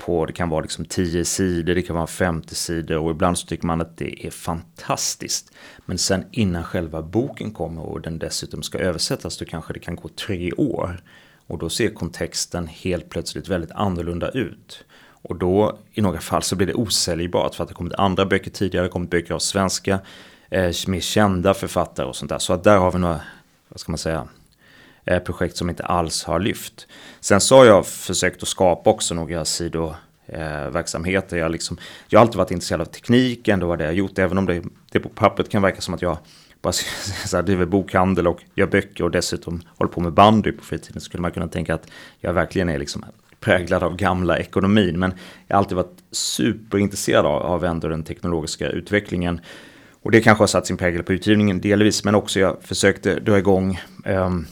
[0.05, 3.47] på, det kan vara liksom 10 sidor, det kan vara 50 sidor och ibland så
[3.47, 5.51] tycker man att det är fantastiskt.
[5.85, 9.95] Men sen innan själva boken kommer och den dessutom ska översättas då kanske det kan
[9.95, 11.01] gå tre år.
[11.47, 14.83] Och då ser kontexten helt plötsligt väldigt annorlunda ut.
[15.23, 18.51] Och då i några fall så blir det osäljbart för att det kommit andra böcker
[18.51, 19.99] tidigare, det kommit böcker av svenska,
[20.51, 22.39] eh, mer kända författare och sånt där.
[22.39, 23.21] Så att där har vi några,
[23.69, 24.27] vad ska man säga,
[25.05, 26.87] Eh, projekt som inte alls har lyft.
[27.19, 31.37] Sen så har jag försökt att skapa också några sidoverksamheter.
[31.37, 31.77] Eh, jag, liksom,
[32.09, 34.19] jag har alltid varit intresserad av tekniken, det var det jag gjort.
[34.19, 36.17] Även om det, det på pappret kan verka som att jag
[36.61, 36.73] bara
[37.25, 41.01] så här, driver bokhandel och gör böcker och dessutom håller på med bandy på fritiden.
[41.01, 41.87] Så skulle man kunna tänka att
[42.19, 43.05] jag verkligen är liksom
[43.39, 44.99] präglad av gamla ekonomin.
[44.99, 45.13] Men
[45.47, 49.41] jag har alltid varit superintresserad av, av ändå den teknologiska utvecklingen.
[50.01, 53.37] Och det kanske har satt sin prägel på utgivningen delvis, men också jag försökte dra
[53.37, 54.47] igång um,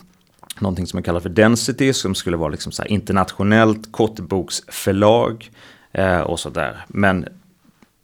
[0.59, 5.51] någonting som jag kallar för Density som skulle vara liksom så internationellt kortboksförlag
[5.91, 6.85] eh, och sådär.
[6.87, 7.27] Men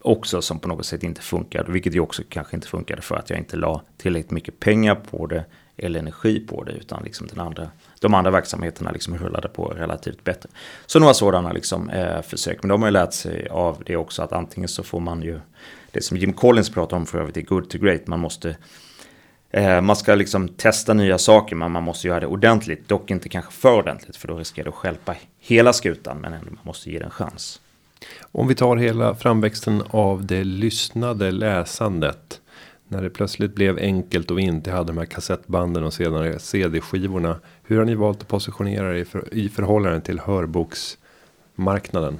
[0.02, 3.30] också som på något sätt inte funkade, vilket ju också kanske inte funkade för att
[3.30, 5.46] jag inte la tillräckligt mycket pengar på det
[5.78, 10.24] eller energi på det utan liksom den andra, de andra verksamheterna liksom rullade på relativt
[10.24, 10.50] bättre.
[10.86, 14.22] Så några sådana liksom, eh, försök, men de har ju lärt sig av det också
[14.22, 15.40] att antingen så får man ju
[15.96, 18.58] det som Jim Collins pratar om för övrigt är good to great, man måste
[19.52, 23.30] eh, man ska liksom testa nya saker men man måste göra det ordentligt, dock inte
[23.30, 26.92] kanske för ordentligt för då riskerar det att stjälpa hela skutan men ändå man måste
[26.92, 27.62] ge den en chans.
[28.32, 32.42] Om vi tar hela framväxten av det lyssnade läsandet.
[32.88, 37.40] När det plötsligt blev enkelt och vi inte hade de här kassettbanden och senare CD-skivorna.
[37.64, 42.20] Hur har ni valt att positionera er för, i förhållande till hörboksmarknaden?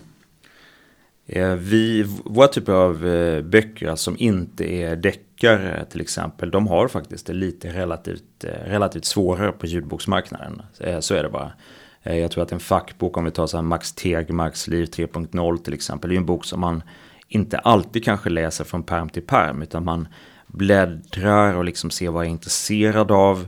[1.28, 6.52] Eh, vi, våra typer av eh, böcker alltså, som inte är deckare till exempel.
[6.52, 10.62] De har faktiskt det lite relativt, eh, relativt svårare på ljudboksmarknaden.
[11.00, 11.52] Så är det bara.
[12.04, 15.74] Jag tror att en fackbok, om vi tar så här Max Tegmarks Liv 3.0 till
[15.74, 16.10] exempel.
[16.10, 16.84] Det är en bok som man
[17.28, 19.62] inte alltid kanske läser från perm till perm.
[19.62, 20.08] Utan man
[20.48, 23.46] bläddrar och liksom ser vad jag är intresserad av.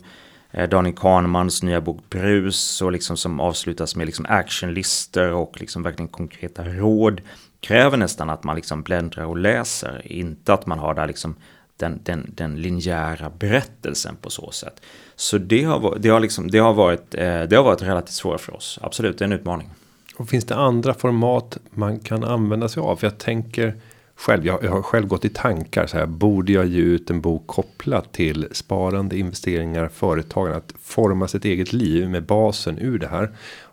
[0.69, 6.09] Daniel Kahnemans nya bok Brus och liksom som avslutas med liksom actionlistor och liksom verkligen
[6.09, 7.21] konkreta råd
[7.59, 11.35] kräver nästan att man liksom bläddrar och läser, inte att man har där liksom
[11.77, 14.81] den, den, den linjära berättelsen på så sätt.
[15.15, 18.41] Så det har, det har, liksom, det har, varit, eh, det har varit relativt svårt
[18.41, 18.79] för oss.
[18.81, 19.69] Absolut, det är en utmaning.
[20.17, 22.95] Och finns det andra format man kan använda sig av?
[22.95, 23.75] För jag tänker
[24.15, 26.05] själv, jag, jag har själv gått i tankar så här.
[26.05, 31.73] Borde jag ge ut en bok kopplat till sparande, investeringar, företagande, att forma sitt eget
[31.73, 33.29] liv med basen ur det här.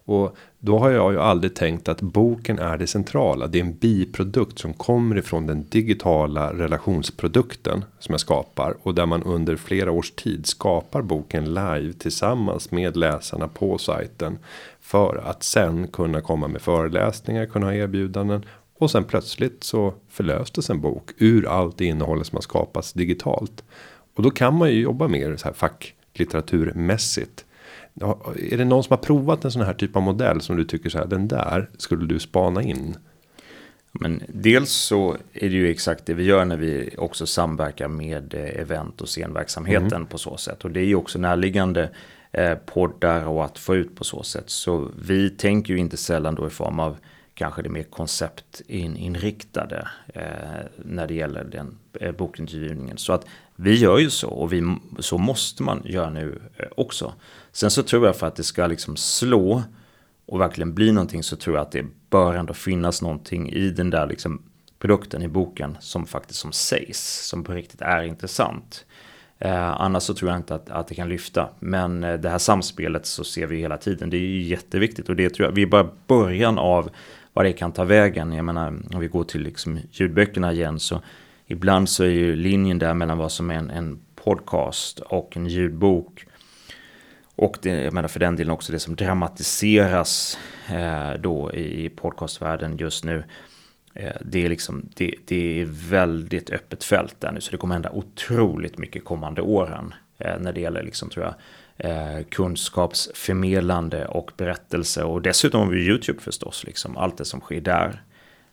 [0.06, 3.46] Och då har jag ju aldrig tänkt att boken är det centrala.
[3.46, 9.06] Det är en biprodukt som kommer ifrån den digitala relationsprodukten som jag skapar och där
[9.06, 14.38] man under flera års tid skapar boken live tillsammans med läsarna på sajten
[14.80, 18.44] för att sen kunna komma med föreläsningar, kunna ha erbjudanden
[18.78, 23.64] och sen plötsligt så förlöstes en bok ur allt det innehållet som har skapats digitalt.
[24.16, 27.44] Och då kan man ju jobba mer så här facklitteraturmässigt
[28.50, 30.90] är det någon som har provat en sån här typ av modell som du tycker
[30.90, 32.96] så här den där skulle du spana in?
[34.00, 38.34] Men dels så är det ju exakt det vi gör när vi också samverkar med
[38.34, 40.06] eh, event och scenverksamheten mm.
[40.06, 40.64] på så sätt.
[40.64, 41.90] Och det är ju också närliggande
[42.32, 44.50] eh, poddar och att få ut på så sätt.
[44.50, 46.96] Så vi tänker ju inte sällan då i form av
[47.34, 50.22] kanske det mer konceptinriktade eh,
[50.76, 52.98] när det gäller den eh, bokutgivningen.
[52.98, 57.14] Så att vi gör ju så och vi, så måste man göra nu eh, också.
[57.52, 59.62] Sen så tror jag för att det ska liksom slå
[60.26, 63.90] och verkligen bli någonting så tror jag att det bör ändå finnas någonting i den
[63.90, 64.42] där liksom
[64.78, 68.84] produkten i boken som faktiskt som sägs, som på riktigt är intressant.
[69.38, 71.48] Eh, annars så tror jag inte att, att det kan lyfta.
[71.60, 74.10] Men eh, det här samspelet så ser vi hela tiden.
[74.10, 76.90] Det är ju jätteviktigt och det tror jag, vi är bara början av
[77.32, 78.32] vad det kan ta vägen.
[78.32, 81.00] Jag menar, om vi går till liksom ljudböckerna igen så
[81.46, 85.46] ibland så är ju linjen där mellan vad som är en, en podcast och en
[85.46, 86.26] ljudbok
[87.36, 92.76] och det, jag menar för den delen också det som dramatiseras eh, då i podcastvärlden
[92.76, 93.24] just nu.
[93.94, 97.74] Eh, det, är liksom, det, det, är väldigt öppet fält där nu så det kommer
[97.74, 99.94] hända otroligt mycket kommande åren.
[100.18, 101.34] Eh, när det gäller liksom, tror jag,
[101.90, 105.02] eh, kunskapsförmedlande och berättelse.
[105.04, 108.02] Och dessutom har vi YouTube förstås, liksom, allt det som sker där.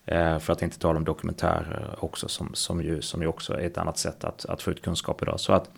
[0.06, 3.66] Eh, för att inte tala om dokumentärer också som, som, ju, som ju också är
[3.66, 5.40] ett annat sätt att, att få ut kunskap idag.
[5.40, 5.70] Så att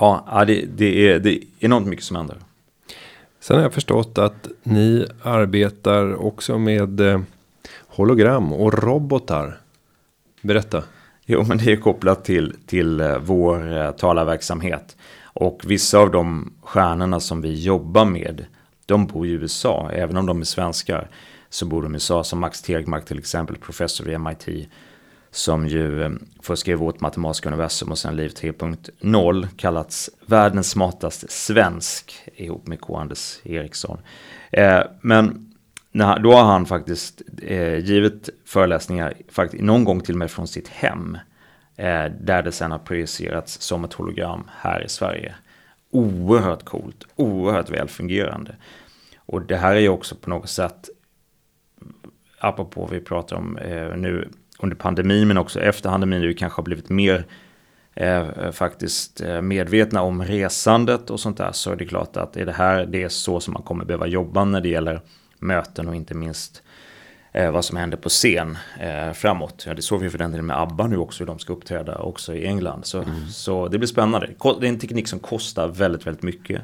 [0.00, 2.36] ja, det, det, är, det är enormt mycket som händer.
[3.40, 7.20] Sen har jag förstått att ni arbetar också med eh,
[7.86, 9.60] hologram och robotar.
[10.42, 10.82] Berätta.
[11.24, 14.96] Jo, men det är kopplat till, till eh, vår talarverksamhet.
[15.22, 18.44] Och vissa av de stjärnorna som vi jobbar med,
[18.86, 21.08] de bor i USA, även om de är svenskar.
[21.48, 24.68] Så bor de i USA, som Max Tegmark till exempel, professor i MIT
[25.30, 31.26] som ju eh, får först skrev matematiska universum och sen Liv 3.0 kallats världens smartaste
[31.28, 32.96] svensk ihop med K.
[32.96, 33.98] Anders Eriksson.
[34.50, 35.52] Eh, men
[36.22, 40.68] då har han faktiskt eh, givit föreläsningar faktiskt, någon gång till och med från sitt
[40.68, 41.18] hem.
[41.76, 45.34] Eh, där det sen har projicerats som ett hologram här i Sverige.
[45.90, 48.56] Oerhört coolt, oerhört välfungerande.
[49.26, 50.88] Och det här är ju också på något sätt,
[52.48, 53.58] apropå vi pratar om
[53.96, 54.28] nu,
[54.58, 57.26] under pandemin men också efter pandemin vi kanske har blivit mer
[57.96, 62.46] eh, faktiskt eh, medvetna om resandet och sånt där så är det klart att är
[62.46, 65.00] det här det är så som man kommer behöva jobba när det gäller
[65.38, 66.62] möten och inte minst
[67.32, 69.64] eh, vad som händer på scen eh, framåt.
[69.66, 71.98] Ja, det såg vi för den delen med ABBA nu också hur de ska uppträda
[71.98, 72.86] också i England.
[72.86, 73.28] Så, mm.
[73.28, 74.26] så det blir spännande.
[74.60, 76.62] Det är en teknik som kostar väldigt, väldigt mycket.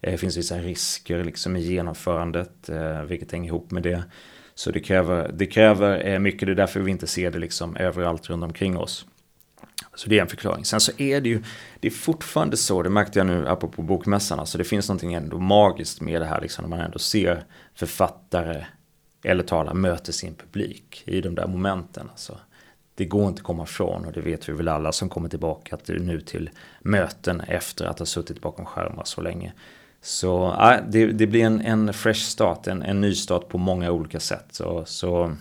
[0.00, 4.02] Eh, det finns vissa risker liksom i genomförandet, eh, vilket hänger ihop med det.
[4.54, 7.76] Så det kräver, det kräver eh, mycket, det är därför vi inte ser det liksom
[7.76, 9.06] överallt runt omkring oss.
[9.94, 10.64] Så det är en förklaring.
[10.64, 11.42] Sen så är det ju,
[11.80, 15.38] det är fortfarande så, det märkte jag nu apropå bokmässan, alltså det finns någonting ändå
[15.38, 18.64] magiskt med det här liksom när man ändå ser författare
[19.24, 22.08] eller talare möter sin publik i de där momenten.
[22.10, 22.38] Alltså,
[22.94, 25.74] det går inte att komma ifrån och det vet vi väl alla som kommer tillbaka
[25.74, 29.52] att nu till möten efter att ha suttit bakom skärmar så länge.
[30.04, 33.90] Så ja, det, det, blir en, en fresh start, en, en ny start på många
[33.90, 34.46] olika sätt.
[34.50, 35.36] Så, så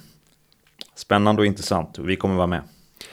[0.95, 2.61] spännande och intressant och vi kommer vara med.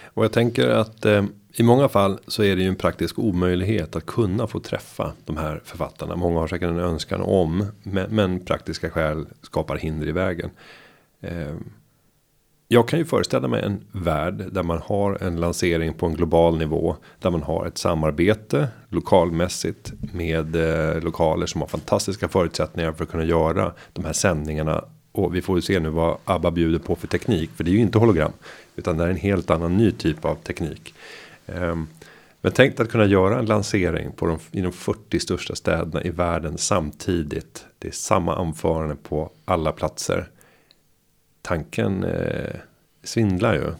[0.04, 3.96] Och jag tänker att eh, i många fall så är det ju en praktisk omöjlighet
[3.96, 6.16] att kunna få träffa de här författarna.
[6.16, 10.50] Många har säkert en önskan om, men, men praktiska skäl skapar hinder i vägen.
[11.20, 11.54] Eh,
[12.72, 16.58] jag kan ju föreställa mig en värld där man har en lansering på en global
[16.58, 16.96] nivå.
[17.18, 23.10] Där man har ett samarbete lokalmässigt med eh, lokaler som har fantastiska förutsättningar för att
[23.10, 24.84] kunna göra de här sändningarna.
[25.12, 27.50] Och vi får ju se nu vad ABBA bjuder på för teknik.
[27.56, 28.32] För det är ju inte hologram.
[28.76, 30.94] Utan det är en helt annan ny typ av teknik.
[31.46, 31.88] Um,
[32.40, 36.10] men tänk att kunna göra en lansering på de, i de 40 största städerna i
[36.10, 37.64] världen samtidigt.
[37.78, 40.28] Det är samma anförande på alla platser
[41.42, 42.56] tanken eh,
[43.02, 43.72] svindlar ju.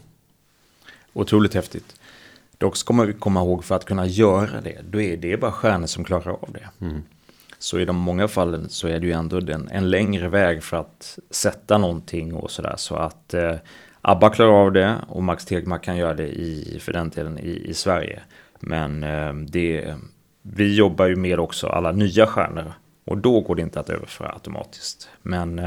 [1.13, 2.01] Otroligt häftigt.
[2.59, 5.87] Dock ska man komma ihåg för att kunna göra det, då är det bara stjärnor
[5.87, 6.85] som klarar av det.
[6.85, 7.03] Mm.
[7.59, 10.77] Så i de många fallen så är det ju ändå den, en längre väg för
[10.77, 12.75] att sätta någonting och sådär.
[12.77, 13.57] Så att eh,
[14.03, 17.65] ABBA klarar av det och Max Tegmark kan göra det i, för den delen i,
[17.67, 18.21] i Sverige.
[18.61, 19.95] Men eh, det,
[20.43, 22.73] vi jobbar ju med också alla nya stjärnor
[23.05, 25.09] och då går det inte att överföra automatiskt.
[25.23, 25.59] Men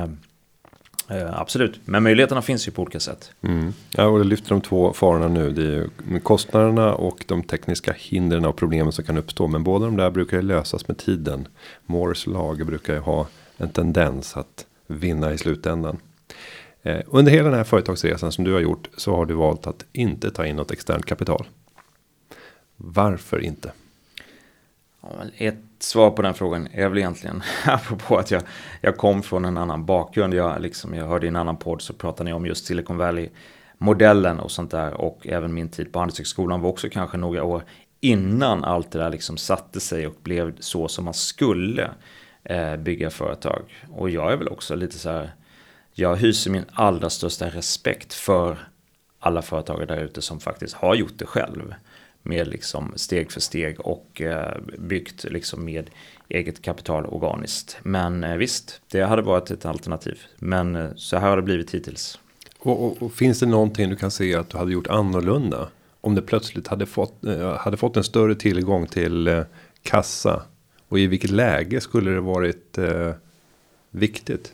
[1.09, 3.31] eh, absolut, men möjligheterna finns ju på olika sätt.
[3.41, 3.73] Mm.
[3.91, 5.51] Ja, och det lyfter de två farorna nu.
[5.51, 5.75] Det
[6.15, 9.47] är kostnaderna och de tekniska hindren och problemen som kan uppstå.
[9.47, 11.47] Men båda de där brukar ju lösas med tiden.
[11.85, 15.97] Moores lag brukar ju ha en tendens att vinna i slutändan.
[16.83, 19.85] Eh, under hela den här företagsresan som du har gjort så har du valt att
[19.91, 21.45] inte ta in något externt kapital.
[22.75, 23.71] Varför inte?
[25.37, 28.41] Ett svar på den frågan är väl egentligen, apropå att jag,
[28.81, 30.33] jag kom från en annan bakgrund.
[30.33, 34.39] Jag, liksom, jag hörde i en annan podd så pratade ni om just Silicon Valley-modellen
[34.39, 34.93] och sånt där.
[34.93, 37.63] Och även min tid på Handelshögskolan var också kanske några år
[37.99, 41.91] innan allt det där liksom satte sig och blev så som man skulle
[42.43, 43.61] eh, bygga företag.
[43.91, 45.31] Och jag är väl också lite så här,
[45.93, 48.57] jag hyser min allra största respekt för
[49.19, 51.73] alla företagare där ute som faktiskt har gjort det själv
[52.23, 55.89] med liksom steg för steg och eh, byggt liksom med
[56.29, 57.77] eget kapital organiskt.
[57.83, 60.19] Men eh, visst, det hade varit ett alternativ.
[60.39, 62.19] Men eh, så här har det blivit hittills.
[62.59, 65.67] Och, och, och, finns det någonting du kan se att du hade gjort annorlunda?
[66.01, 67.13] Om det plötsligt hade fått,
[67.59, 69.43] hade fått en större tillgång till
[69.83, 70.43] kassa.
[70.87, 73.11] Och i vilket läge skulle det varit eh,
[73.89, 74.53] viktigt?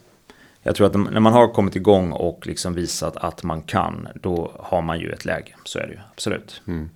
[0.61, 4.51] Jag tror att när man har kommit igång och liksom visat att man kan, då
[4.59, 5.55] har man ju ett läge.
[5.63, 6.61] Så är det ju, absolut.
[6.67, 6.89] Mm.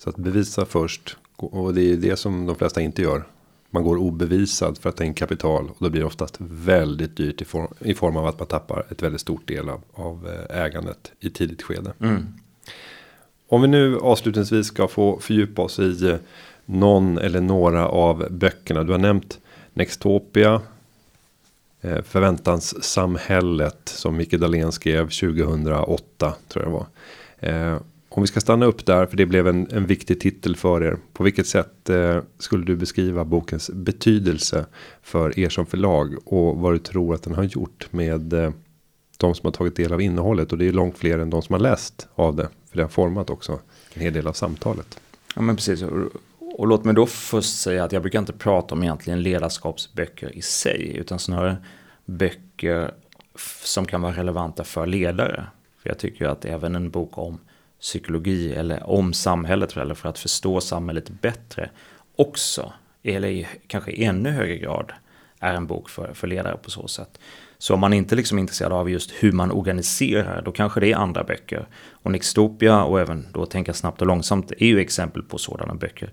[0.00, 1.16] Så att bevisa först.
[1.36, 3.24] Och det är det som de flesta inte gör.
[3.70, 5.68] Man går obevisad för att ta in kapital.
[5.68, 8.86] Och då blir det oftast väldigt dyrt i form, i form av att man tappar
[8.90, 11.92] ett väldigt stort del av, av eh, ägandet i tidigt skede.
[12.00, 12.26] Mm.
[13.48, 16.16] Om vi nu avslutningsvis ska få fördjupa oss i eh,
[16.64, 18.84] någon eller några av böckerna.
[18.84, 19.38] Du har nämnt
[19.72, 20.60] Nextopia.
[21.80, 26.86] Eh, förväntanssamhället som Micke Dahlén skrev 2008 tror jag det var.
[28.12, 30.96] Om vi ska stanna upp där, för det blev en, en viktig titel för er.
[31.12, 34.66] På vilket sätt eh, skulle du beskriva bokens betydelse
[35.02, 38.50] för er som förlag och vad du tror att den har gjort med eh,
[39.18, 41.52] de som har tagit del av innehållet och det är långt fler än de som
[41.52, 42.48] har läst av det.
[42.70, 43.60] För det har format också
[43.94, 45.00] en hel del av samtalet.
[45.34, 45.84] Ja men precis.
[46.38, 50.42] Och låt mig då först säga att jag brukar inte prata om egentligen ledarskapsböcker i
[50.42, 51.56] sig utan snarare
[52.04, 52.94] böcker
[53.64, 55.46] som kan vara relevanta för ledare.
[55.82, 57.38] För jag tycker att även en bok om
[57.80, 61.70] psykologi eller om samhället eller för att förstå samhället bättre
[62.16, 64.92] också, eller i kanske ännu högre grad,
[65.38, 67.18] är en bok för, för ledare på så sätt.
[67.58, 70.92] Så om man inte liksom är intresserad av just hur man organiserar, då kanske det
[70.92, 71.66] är andra böcker.
[71.90, 76.10] Och Nixtopia och även då Tänka snabbt och långsamt är ju exempel på sådana böcker.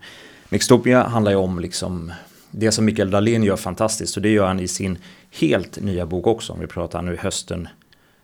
[0.50, 2.12] Nixtopia handlar ju om liksom
[2.52, 4.98] det som Mikael Dahlén gör fantastiskt och det gör han i sin
[5.32, 6.54] helt nya bok också.
[6.54, 7.68] Om vi pratar nu hösten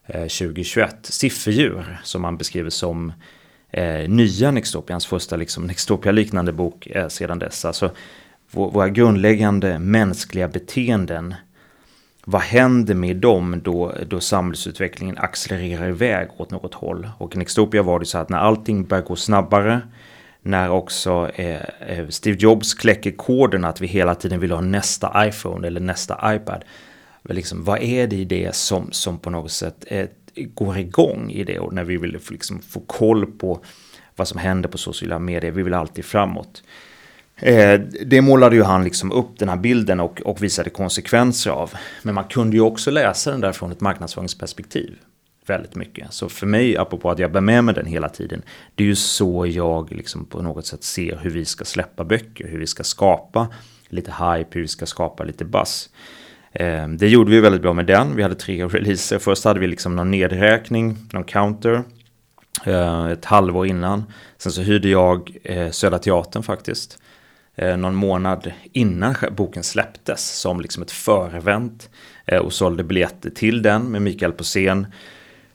[0.06, 0.96] eh, 2021.
[1.02, 3.14] Sifferdjur som han beskriver som
[3.74, 7.66] eh, nya Nextopia, hans första liksom Nextopia-liknande bok eh, sedan dess.
[7.66, 7.92] Alltså
[8.52, 11.36] våra grundläggande mänskliga beteenden.
[12.26, 17.10] Vad händer med dem då, då samhällsutvecklingen accelererar iväg åt något håll?
[17.18, 19.82] Och i Nextopia var det så att när allting börjar gå snabbare,
[20.42, 25.28] när också eh, eh Steve Jobs kläcker koden att vi hela tiden vill ha nästa
[25.28, 26.64] iPhone eller nästa iPad
[27.30, 31.44] liksom, vad är det i det som, som på något sätt eh, går igång i
[31.44, 33.64] det och när vi vill liksom få koll på
[34.16, 35.52] vad som händer på sociala medier.
[35.52, 36.64] Vi vill alltid framåt.
[37.36, 41.74] Eh, det målade ju han liksom upp den här bilden och, och visade konsekvenser av.
[42.02, 44.96] Men man kunde ju också läsa den där från ett marknadsföringsperspektiv.
[45.46, 46.14] Väldigt mycket.
[46.14, 48.42] Så för mig, apropå att jag bär med mig den hela tiden,
[48.76, 52.48] det är ju så jag liksom på något sätt ser hur vi ska släppa böcker,
[52.48, 53.48] hur vi ska skapa
[53.88, 55.90] lite hype, hur vi ska skapa lite buzz.
[56.54, 58.16] Eh, det gjorde vi väldigt bra med den.
[58.16, 59.20] Vi hade tre releaser.
[59.20, 61.84] Först hade vi liksom någon nedräkning, någon counter.
[62.66, 64.04] Eh, ett halvår innan.
[64.38, 67.00] Sen så hyrde jag eh, Södra Teatern faktiskt
[67.56, 71.90] eh, någon månad innan boken släpptes som liksom ett förevänt
[72.26, 74.88] eh, och sålde biljetter till den med Mikael på scen.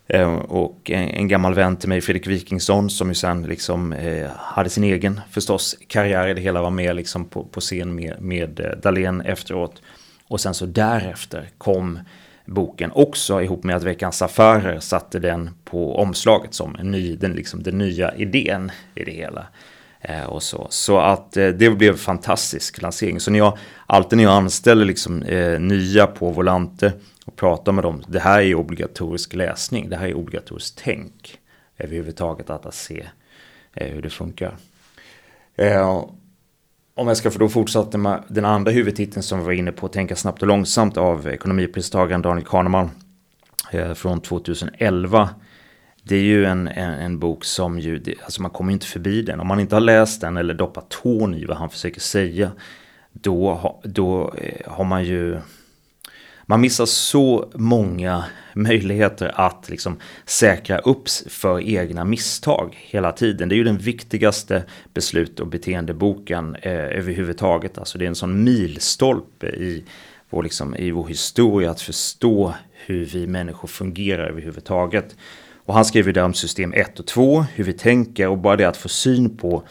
[0.09, 4.71] Ehm, och en, gammal vän till mig, Fredrik Wikingsson, som ju sen liksom eh, hade
[4.71, 8.61] sin egen förstås karriär i det hela, var med liksom på, på scen med, med
[8.61, 9.83] eh, Dahlén efteråt.
[10.29, 11.99] Och sen så därefter kom
[12.45, 17.33] boken också ihop med att Veckans Affärer satte den på omslaget som en ny, den,
[17.33, 19.47] liksom, den nya idén i det hela.
[20.01, 20.66] Eh, och så.
[20.70, 23.20] så att eh, det blev fantastisk lansering.
[23.20, 26.93] Så när jag, alltid när jag anställer liksom, eh, nya på Volante
[27.24, 31.39] och pratar med dem, det här är obligatorisk läsning, det här är obligatoriskt tänk
[31.79, 33.07] överhuvudtaget att, att se
[33.74, 34.57] eh, hur det funkar.
[35.57, 36.05] Eh,
[36.99, 39.89] om jag ska få då fortsätta med den andra huvudtiteln som vi var inne på,
[39.89, 42.91] Tänka snabbt och långsamt av ekonomipristagaren Daniel Kahneman
[43.71, 45.29] eh, från 2011
[46.03, 49.41] det är ju en, en, en, bok som ju, alltså man kommer inte förbi den.
[49.41, 52.51] Om man inte har läst den eller doppat tån i vad han försöker säga,
[53.13, 55.39] då, då eh, har man ju,
[56.51, 58.25] man missar så många
[58.55, 59.97] möjligheter att liksom
[60.27, 63.49] säkra upp för egna misstag hela tiden.
[63.49, 67.79] Det är ju den viktigaste beslut och beteendeboken eh, överhuvudtaget.
[67.79, 69.85] Alltså det är en sån milstolpe i
[70.31, 75.17] vår, liksom, i vår historia att förstå hur vi människor fungerar överhuvudtaget.
[75.65, 78.69] Och han skriver där om system 1 och 2, hur vi tänker och bara det
[78.69, 79.63] att få syn på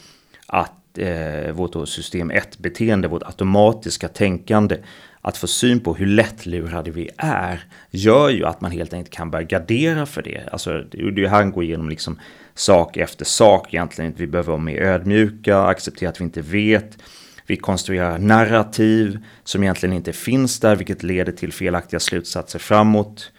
[0.46, 4.78] att eh, vårt system 1-beteende, vårt automatiska tänkande,
[5.22, 9.32] att få syn på hur lättlurade vi är, gör ju att man helt enkelt kan
[9.32, 10.50] börja gardera för det.
[10.52, 12.20] Alltså, det är ju här han går igenom liksom
[12.56, 14.14] sak efter sak egentligen.
[14.18, 16.98] Vi behöver vara mer ödmjuka, acceptera att vi inte vet.
[17.46, 23.32] Vi konstruerar narrativ som egentligen inte finns där, vilket leder till felaktiga slutsatser framåt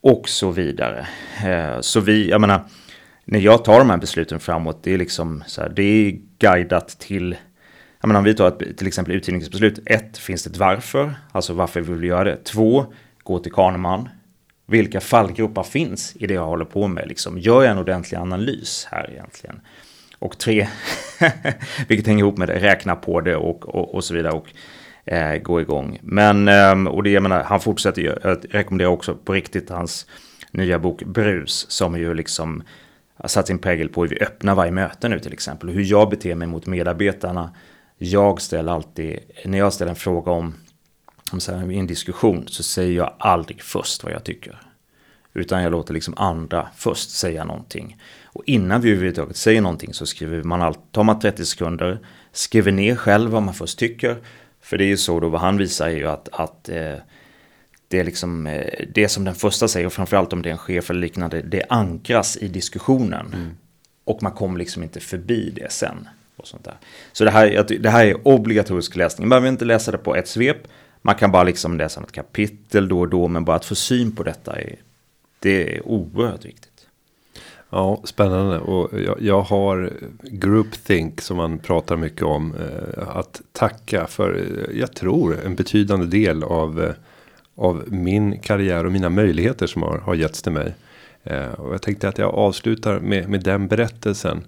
[0.00, 1.06] och så vidare.
[1.44, 2.64] Eh, så vi, jag menar,
[3.24, 6.88] när jag tar de här besluten framåt, det är liksom så här, det är guidat
[6.88, 7.36] till,
[8.04, 11.52] jag menar om vi tar ett, till exempel utgivningsbeslut, ett, finns det ett varför, alltså
[11.52, 12.44] varför vill vi göra det.
[12.44, 12.86] Två,
[13.22, 14.08] gå till Kahneman,
[14.66, 18.86] vilka fallgropar finns i det jag håller på med, liksom, gör jag en ordentlig analys
[18.90, 19.60] här egentligen.
[20.18, 20.66] Och tre,
[21.88, 24.32] vilket hänger ihop med det, räkna på det och, och, och så vidare.
[24.32, 24.48] Och
[25.12, 25.98] eh, gå igång.
[26.02, 30.06] Men, eh, och det jag menar, han fortsätter ju, jag rekommenderar också på riktigt hans
[30.50, 32.62] nya bok Brus, som ju liksom
[33.16, 35.68] har satt sin prägel på hur vi öppnar varje möte nu till exempel.
[35.68, 37.50] Hur jag beter mig mot medarbetarna.
[38.04, 40.54] Jag ställer alltid, när jag ställer en fråga om,
[41.32, 44.60] om så här, i en diskussion så säger jag aldrig först vad jag tycker.
[45.34, 47.96] Utan jag låter liksom andra först säga någonting.
[48.24, 51.98] Och innan vi överhuvudtaget säger någonting så skriver man allt, tar man 30 sekunder,
[52.32, 54.16] skriver ner själv vad man först tycker
[54.64, 56.94] för det är ju så då, vad han visar är ju att, att eh,
[57.88, 60.58] det är liksom eh, det som den första säger, och framförallt om det är en
[60.58, 63.26] chef eller liknande, det ankras i diskussionen.
[63.34, 63.56] Mm.
[64.04, 66.08] Och man kommer liksom inte förbi det sen.
[66.36, 66.74] Och sånt där.
[67.12, 69.28] Så det här, det här är obligatorisk läsning.
[69.28, 70.56] Man behöver inte läsa det på ett svep.
[71.02, 74.16] Man kan bara liksom läsa något kapitel då och då, men bara att få syn
[74.16, 74.76] på detta är,
[75.38, 76.70] det är oerhört viktigt.
[77.70, 78.58] Ja, spännande.
[78.58, 82.54] Och jag, jag har groupthink som man pratar mycket om.
[82.54, 86.94] Eh, att tacka för, eh, jag tror, en betydande del av, eh,
[87.54, 90.74] av min karriär och mina möjligheter som har, har getts till mig.
[91.22, 94.44] Eh, och jag tänkte att jag avslutar med, med den berättelsen.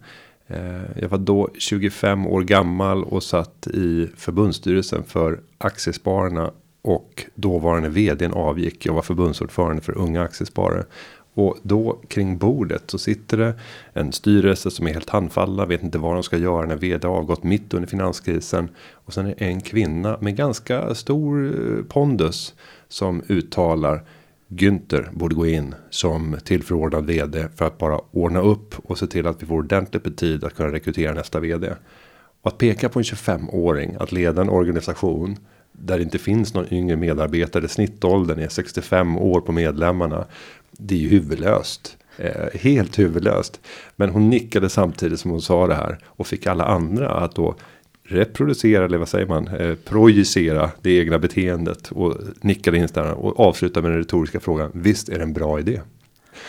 [0.49, 6.51] Eh, jag var då 25 år gammal och satt i förbundsstyrelsen för Aktiespararna
[6.83, 8.87] och dåvarande vdn avgick.
[8.87, 10.85] Jag var förbundsordförande för unga aktiesparare.
[11.35, 13.55] Och då kring bordet så sitter det
[13.93, 15.67] en styrelse som är helt handfallna.
[15.67, 18.69] vet inte vad de ska göra när vd avgått mitt under finanskrisen.
[18.93, 22.55] Och sen är det en kvinna med ganska stor eh, pondus
[22.89, 24.05] som uttalar
[24.49, 29.27] Günther borde gå in som tillförordnad vd för att bara ordna upp och se till
[29.27, 31.73] att vi får ordentligt med tid att kunna rekrytera nästa vd.
[32.43, 35.37] Och att peka på en 25-åring att leda en organisation
[35.73, 37.69] där det inte finns någon yngre medarbetare.
[37.69, 40.27] Snittåldern är 65 år på medlemmarna
[40.79, 41.97] det är ju huvudlöst.
[42.19, 43.61] Eh, helt huvudlöst.
[43.97, 45.99] Men hon nickade samtidigt som hon sa det här.
[46.07, 47.55] Och fick alla andra att då
[48.09, 49.49] reproducera eller vad säger man?
[49.49, 51.91] Eh, projicera det egna beteendet.
[51.93, 54.71] Och nickade instämmande och avsluta med den retoriska frågan.
[54.75, 55.81] Visst är det en bra idé?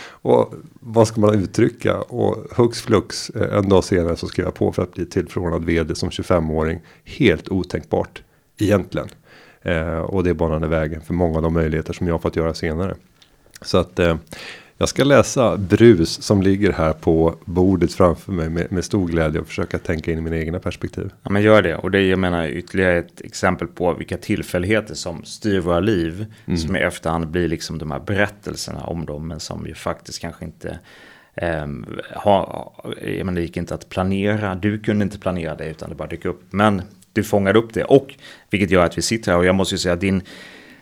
[0.06, 1.98] Och vad ska man uttrycka?
[2.02, 5.66] Och hux flux eh, en dag senare så skrev jag på för att bli tillförordnad
[5.66, 6.80] vd som 25-åring.
[7.04, 8.22] Helt otänkbart
[8.58, 9.08] egentligen.
[9.62, 12.54] Eh, och det banade vägen för många av de möjligheter som jag har fått göra
[12.54, 12.96] senare.
[13.62, 14.16] Så att eh,
[14.78, 19.42] jag ska läsa brus som ligger här på bordet framför mig med, med stor glädje
[19.42, 21.12] och försöka tänka in i mina egna perspektiv.
[21.24, 21.76] Ja, men gör det.
[21.76, 26.26] Och det är, jag menar, ytterligare ett exempel på vilka tillfälligheter som styr våra liv.
[26.46, 26.58] Mm.
[26.58, 30.46] Som i efterhand blir liksom de här berättelserna om dem, men som ju faktiskt kanske
[30.46, 30.80] inte
[31.42, 32.74] Um, ha,
[33.24, 36.26] men det gick inte att planera, du kunde inte planera det utan det bara dök
[36.26, 36.42] upp.
[36.50, 36.82] Men
[37.14, 38.16] du fångade upp det och
[38.50, 40.22] vilket gör att vi sitter här och jag måste ju säga att din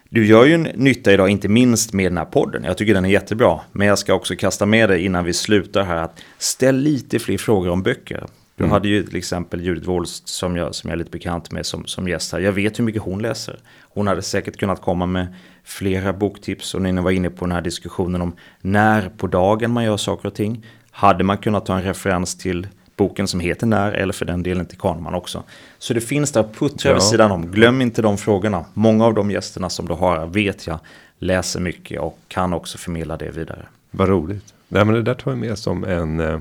[0.09, 2.63] du gör ju en nytta idag, inte minst med den här podden.
[2.63, 3.59] Jag tycker den är jättebra.
[3.71, 7.37] Men jag ska också kasta med dig innan vi slutar här att ställ lite fler
[7.37, 8.25] frågor om böcker.
[8.55, 8.71] Du mm.
[8.71, 11.85] hade ju till exempel Judith Wohlst som jag, som jag är lite bekant med som,
[11.85, 12.39] som gäst här.
[12.39, 13.59] Jag vet hur mycket hon läser.
[13.81, 15.27] Hon hade säkert kunnat komma med
[15.63, 16.75] flera boktips.
[16.75, 20.27] Och ni var inne på den här diskussionen om när på dagen man gör saker
[20.27, 20.65] och ting.
[20.91, 24.65] Hade man kunnat ta en referens till boken som heter När eller för den delen
[24.65, 25.43] till Kahneman också.
[25.77, 26.93] Så det finns där puttra ja.
[26.93, 27.51] vid sidan om.
[27.51, 28.65] Glöm inte de frågorna.
[28.73, 30.79] Många av de gästerna som du har vet jag
[31.19, 33.65] läser mycket och kan också förmedla det vidare.
[33.91, 34.53] Vad roligt.
[34.67, 36.39] Nej, men det där tar vi med som en, eh,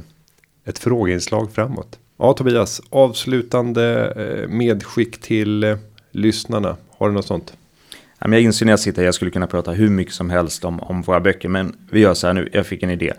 [0.65, 1.99] ett frågeinslag framåt.
[2.17, 5.77] Ja, Tobias, avslutande eh, medskick till eh,
[6.11, 6.77] lyssnarna.
[6.99, 7.53] Har du något sånt?
[8.19, 10.81] Jag inser när jag sitter här, jag skulle kunna prata hur mycket som helst om,
[10.81, 13.13] om våra böcker, men vi gör så här nu, jag fick en idé.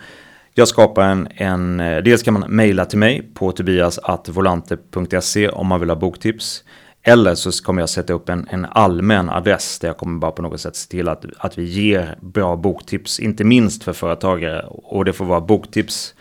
[0.58, 5.80] Jag skapar en, en eh, dels kan man mejla till mig på tobiasvolante.se om man
[5.80, 6.64] vill ha boktips.
[7.04, 10.42] Eller så kommer jag sätta upp en, en allmän adress där jag kommer bara på
[10.42, 14.66] något sätt se till att, att vi ger bra boktips, inte minst för företagare.
[14.68, 16.14] Och det får vara boktips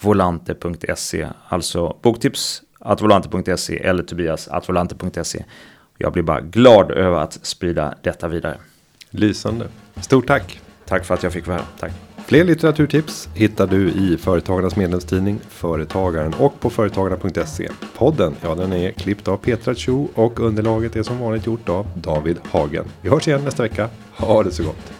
[0.00, 2.62] volante.se, alltså boktips
[3.00, 5.44] volante.se eller Tobias volante.se.
[5.98, 8.58] Jag blir bara glad över att sprida detta vidare.
[9.10, 9.68] Lysande.
[10.00, 10.60] Stort tack.
[10.84, 11.66] Tack för att jag fick vara här.
[11.78, 12.07] Tack.
[12.28, 17.68] Fler litteraturtips hittar du i Företagarnas medlemstidning Företagaren och på företagarna.se.
[17.96, 21.86] Podden, ja den är klippt av Petra Cho och underlaget är som vanligt gjort av
[21.94, 22.84] David Hagen.
[23.00, 23.88] Vi hörs igen nästa vecka.
[24.16, 24.97] Ha det så gott!